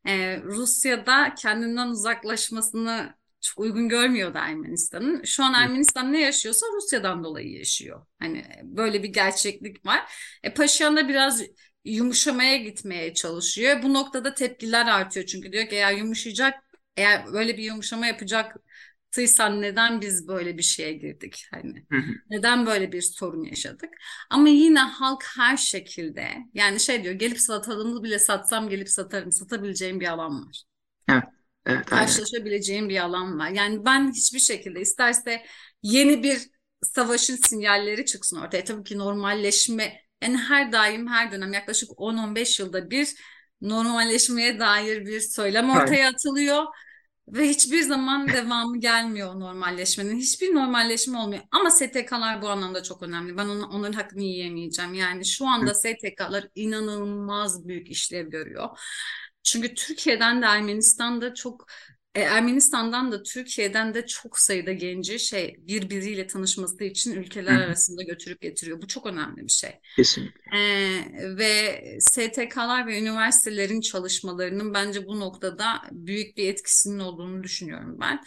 E, 0.06 0.40
Rusya'da 0.42 1.34
kendinden 1.34 1.88
uzaklaşmasını 1.88 3.14
çok 3.40 3.58
uygun 3.58 3.88
görmüyordu 3.88 4.38
Ermenistan'ın. 4.38 5.24
Şu 5.24 5.44
an. 5.44 5.54
Ermenistan 5.54 6.12
ne 6.12 6.20
yaşıyorsa 6.20 6.66
Rusya'dan 6.76 7.24
dolayı 7.24 7.52
yaşıyor. 7.58 8.06
Hani 8.18 8.44
böyle 8.62 9.02
bir 9.02 9.08
gerçeklik 9.08 9.86
var. 9.86 10.00
E, 10.42 10.54
Paşinyan 10.54 10.96
da 10.96 11.08
biraz 11.08 11.42
yumuşamaya 11.84 12.56
gitmeye 12.56 13.14
çalışıyor. 13.14 13.82
Bu 13.82 13.94
noktada 13.94 14.34
tepkiler 14.34 14.86
artıyor 14.86 15.26
çünkü 15.26 15.52
diyor 15.52 15.64
ki 15.68 15.76
eğer 15.76 15.92
yumuşayacak, 15.92 16.54
eğer 16.96 17.32
böyle 17.32 17.56
bir 17.56 17.62
yumuşama 17.62 18.06
yapacaktıysan 19.10 19.62
neden 19.62 20.00
biz 20.00 20.28
böyle 20.28 20.58
bir 20.58 20.62
şeye 20.62 20.92
girdik? 20.92 21.46
Hani 21.50 21.86
neden 22.30 22.66
böyle 22.66 22.92
bir 22.92 23.02
sorun 23.02 23.44
yaşadık? 23.44 23.90
Ama 24.30 24.48
yine 24.48 24.80
halk 24.80 25.24
her 25.36 25.56
şekilde 25.56 26.28
yani 26.54 26.80
şey 26.80 27.04
diyor 27.04 27.14
gelip 27.14 27.40
salatalığımı 27.40 28.02
bile 28.02 28.18
satsam 28.18 28.68
gelip 28.68 28.88
satarım. 28.88 29.32
Satabileceğim 29.32 30.00
bir 30.00 30.06
alan 30.06 30.46
var. 30.46 30.62
Evet. 31.08 31.24
Evet. 31.66 31.86
Karşılaşabileceğim 31.86 32.88
bir 32.88 32.98
alan 33.00 33.38
var. 33.38 33.50
Yani 33.50 33.84
ben 33.84 34.12
hiçbir 34.12 34.38
şekilde 34.38 34.80
isterse 34.80 35.42
yeni 35.82 36.22
bir 36.22 36.38
savaşın 36.82 37.36
sinyalleri 37.36 38.04
çıksın 38.04 38.36
ortaya. 38.36 38.64
Tabii 38.64 38.84
ki 38.84 38.98
normalleşme 38.98 40.00
yani 40.22 40.36
her 40.36 40.72
daim 40.72 41.08
her 41.08 41.32
dönem 41.32 41.52
yaklaşık 41.52 41.90
10-15 41.96 42.60
yılda 42.62 42.90
bir 42.90 43.14
normalleşmeye 43.60 44.58
dair 44.58 45.06
bir 45.06 45.20
söylem 45.20 45.70
ortaya 45.70 46.08
atılıyor. 46.08 46.64
Ve 47.32 47.48
hiçbir 47.48 47.82
zaman 47.82 48.28
devamı 48.28 48.80
gelmiyor 48.80 49.34
o 49.34 49.40
normalleşmenin. 49.40 50.16
Hiçbir 50.16 50.54
normalleşme 50.54 51.18
olmuyor. 51.18 51.42
Ama 51.50 51.70
STK'lar 51.70 52.42
bu 52.42 52.48
anlamda 52.48 52.82
çok 52.82 53.02
önemli. 53.02 53.36
Ben 53.36 53.44
onun, 53.44 53.62
onların 53.62 53.92
hakkını 53.92 54.22
yiyemeyeceğim. 54.22 54.94
Yani 54.94 55.24
şu 55.26 55.46
anda 55.46 55.74
STK'lar 55.74 56.48
inanılmaz 56.54 57.68
büyük 57.68 57.90
işlev 57.90 58.30
görüyor. 58.30 58.68
Çünkü 59.42 59.74
Türkiye'den 59.74 60.42
de 60.42 60.46
Ermenistan'da 60.46 61.34
çok 61.34 61.66
e, 62.14 62.20
Ermenistan'dan 62.20 63.12
da 63.12 63.22
Türkiye'den 63.22 63.94
de 63.94 64.06
çok 64.06 64.38
sayıda 64.38 64.72
genci 64.72 65.18
şey 65.18 65.56
birbiriyle 65.58 66.26
tanışması 66.26 66.84
için 66.84 67.12
ülkeler 67.12 67.54
Hı 67.54 67.64
arasında 67.64 68.02
götürüp 68.02 68.40
getiriyor. 68.40 68.82
Bu 68.82 68.86
çok 68.86 69.06
önemli 69.06 69.42
bir 69.42 69.52
şey. 69.52 69.70
Kesinlikle. 69.96 70.40
Ee, 70.58 71.36
ve 71.36 71.82
STK'lar 72.00 72.86
ve 72.86 73.00
üniversitelerin 73.00 73.80
çalışmalarının 73.80 74.74
bence 74.74 75.06
bu 75.06 75.20
noktada 75.20 75.82
büyük 75.92 76.36
bir 76.36 76.48
etkisinin 76.48 76.98
olduğunu 76.98 77.42
düşünüyorum 77.42 77.98
ben. 78.00 78.20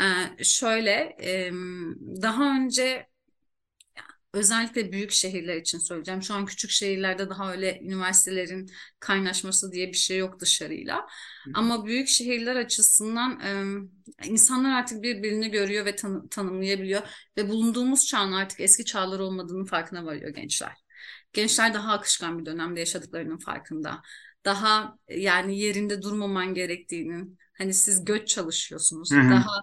Ee, 0.00 0.44
şöyle 0.44 0.92
em, 1.18 1.94
daha 2.22 2.56
önce 2.56 3.09
özellikle 4.34 4.92
büyük 4.92 5.10
şehirler 5.10 5.56
için 5.56 5.78
söyleyeceğim. 5.78 6.22
Şu 6.22 6.34
an 6.34 6.46
küçük 6.46 6.70
şehirlerde 6.70 7.28
daha 7.30 7.52
öyle 7.52 7.80
üniversitelerin 7.82 8.70
kaynaşması 9.00 9.72
diye 9.72 9.88
bir 9.88 9.96
şey 9.96 10.18
yok 10.18 10.40
dışarıyla. 10.40 11.06
Hı. 11.44 11.50
Ama 11.54 11.86
büyük 11.86 12.08
şehirler 12.08 12.56
açısından 12.56 13.40
em, 13.40 13.90
insanlar 14.24 14.70
artık 14.78 15.02
birbirini 15.02 15.50
görüyor 15.50 15.84
ve 15.84 15.96
tanı- 15.96 16.28
tanımlayabiliyor 16.28 17.02
ve 17.36 17.48
bulunduğumuz 17.48 18.06
çağın 18.06 18.32
artık 18.32 18.60
eski 18.60 18.84
çağlar 18.84 19.18
olmadığının 19.20 19.64
farkına 19.64 20.04
varıyor 20.04 20.30
gençler. 20.30 20.72
Gençler 21.32 21.74
daha 21.74 21.92
akışkan 21.92 22.38
bir 22.38 22.46
dönemde 22.46 22.80
yaşadıklarının 22.80 23.38
farkında. 23.38 24.02
Daha 24.44 24.96
yani 25.08 25.58
yerinde 25.58 26.02
durmaman 26.02 26.54
gerektiğinin, 26.54 27.38
hani 27.58 27.74
siz 27.74 28.04
göç 28.04 28.28
çalışıyorsunuz. 28.28 29.10
Hı 29.12 29.20
hı. 29.20 29.30
Daha 29.30 29.62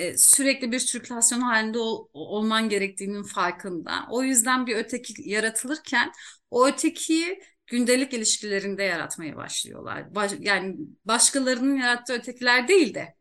e, 0.00 0.18
sürekli 0.18 0.72
bir 0.72 0.78
sirkülasyon 0.78 1.40
halinde 1.40 1.78
ol, 1.78 2.06
olman 2.12 2.68
gerektiğinin 2.68 3.22
farkında. 3.22 4.06
O 4.10 4.22
yüzden 4.22 4.66
bir 4.66 4.76
öteki 4.76 5.14
yaratılırken 5.30 6.12
o 6.50 6.66
ötekiyi 6.68 7.40
gündelik 7.66 8.12
ilişkilerinde 8.14 8.82
yaratmaya 8.82 9.36
başlıyorlar. 9.36 10.14
Baş, 10.14 10.32
yani 10.40 10.76
başkalarının 11.04 11.76
yarattığı 11.76 12.12
ötekiler 12.14 12.68
değil 12.68 12.94
de 12.94 13.14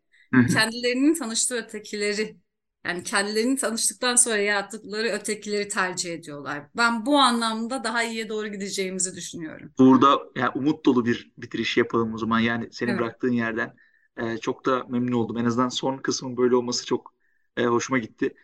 kendilerinin 0.53 1.13
tanıştığı 1.13 1.55
ötekileri 1.55 2.37
yani 2.85 3.03
kendilerini 3.03 3.55
tanıştıktan 3.57 4.15
sonra 4.15 4.37
yarattıkları 4.37 5.07
ötekileri 5.07 5.67
tercih 5.67 6.13
ediyorlar. 6.13 6.63
Ben 6.77 7.05
bu 7.05 7.17
anlamda 7.17 7.83
daha 7.83 8.03
iyiye 8.03 8.29
doğru 8.29 8.47
gideceğimizi 8.47 9.15
düşünüyorum. 9.15 9.71
Burada 9.79 10.19
yani 10.35 10.49
umut 10.55 10.85
dolu 10.85 11.05
bir 11.05 11.31
bitiriş 11.37 11.77
yapalım 11.77 12.13
o 12.13 12.17
zaman. 12.17 12.39
Yani 12.39 12.67
senin 12.71 12.91
Evet. 12.91 13.01
bıraktığın 13.01 13.31
yerden 13.31 13.75
e, 14.19 14.37
çok 14.37 14.65
da 14.65 14.83
memnun 14.89 15.11
oldum. 15.11 15.37
En 15.37 15.45
azından 15.45 15.69
son 15.69 15.97
kısmın 15.97 16.37
böyle 16.37 16.55
olması 16.55 16.85
çok 16.85 17.13
e, 17.57 17.65
hoşuma 17.65 17.99
gitti. 17.99 18.35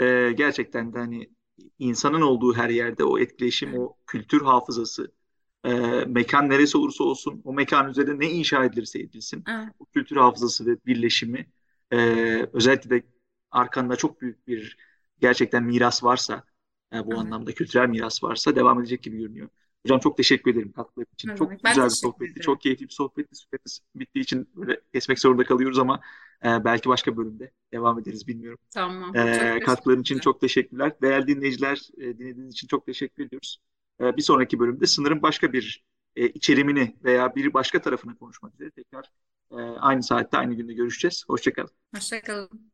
E, 0.00 0.32
gerçekten 0.36 0.92
de 0.94 0.98
hani 0.98 1.30
insanın 1.78 2.20
olduğu 2.20 2.54
her 2.56 2.68
yerde 2.70 3.04
o 3.04 3.18
etkileşim, 3.18 3.74
o 3.74 3.96
kültür 4.06 4.42
hafızası, 4.42 5.12
e, 5.64 5.70
mekan 6.06 6.50
neresi 6.50 6.78
olursa 6.78 7.04
olsun 7.04 7.42
o 7.44 7.52
mekan 7.54 7.90
üzerinde 7.90 8.20
ne 8.26 8.30
inşa 8.30 8.64
edilirse 8.64 9.00
edilsin 9.00 9.48
Evet. 9.48 9.74
o 9.78 9.84
kültür 9.86 10.16
hafızası 10.16 10.66
ve 10.66 10.76
birleşimi 10.86 11.46
e, 11.92 11.96
özellikle 12.52 12.90
de 12.90 13.02
arkanda 13.50 13.96
çok 13.96 14.20
büyük 14.20 14.46
bir 14.48 14.76
gerçekten 15.20 15.62
miras 15.64 16.04
varsa 16.04 16.44
e, 16.94 17.06
bu 17.06 17.18
Evet. 17.18 17.20
anlamda 17.20 17.54
kültürel 17.54 17.88
miras 17.88 18.22
varsa 18.24 18.56
devam 18.56 18.80
edecek 18.80 19.02
gibi 19.02 19.18
görünüyor. 19.18 19.48
Hocam 19.86 20.00
çok 20.00 20.16
teşekkür 20.16 20.50
ederim 20.50 20.72
katkıları 20.72 21.06
için. 21.12 21.28
Ne 21.28 21.36
Çok? 21.36 21.50
Ben 21.50 21.58
güzel 21.74 21.84
bir 21.84 21.90
sohbetti. 21.90 22.24
ederim. 22.24 22.42
Çok 22.42 22.60
keyifli 22.60 22.84
bir 22.84 22.92
sohbetti. 22.92 23.36
Süremiz 23.36 23.80
bittiği 23.94 24.22
için 24.22 24.48
böyle 24.54 24.80
kesmek 24.92 25.18
zorunda 25.18 25.44
kalıyoruz 25.44 25.78
ama 25.78 26.00
e, 26.44 26.64
belki 26.64 26.88
başka 26.88 27.16
bölümde 27.16 27.50
devam 27.72 27.98
ederiz 27.98 28.28
bilmiyorum. 28.28 28.58
Tamam. 28.74 29.16
E, 29.16 29.60
katkıların 29.60 30.00
için 30.00 30.18
çok 30.18 30.40
teşekkürler. 30.40 30.92
Değerli 31.02 31.26
dinleyiciler 31.26 31.88
e, 31.96 32.18
dinlediğiniz 32.18 32.52
için 32.52 32.68
çok 32.68 32.86
teşekkür 32.86 33.26
ediyoruz. 33.26 33.58
E, 34.00 34.16
bir 34.16 34.22
sonraki 34.22 34.58
bölümde 34.58 34.86
sınırın 34.86 35.22
başka 35.22 35.52
bir 35.52 35.84
e, 36.16 36.28
içerimini 36.28 36.96
veya 37.04 37.34
bir 37.34 37.54
başka 37.54 37.82
tarafını 37.82 38.18
konuşmak 38.18 38.54
üzere 38.54 38.70
tekrar 38.70 39.04
e, 39.50 39.56
aynı 39.60 40.02
saatte 40.02 40.38
aynı 40.38 40.54
günde 40.54 40.74
görüşeceğiz. 40.74 41.24
Hoşçakalın. 41.28 41.70
Hoşça 41.94 42.22
kalın. 42.22 42.73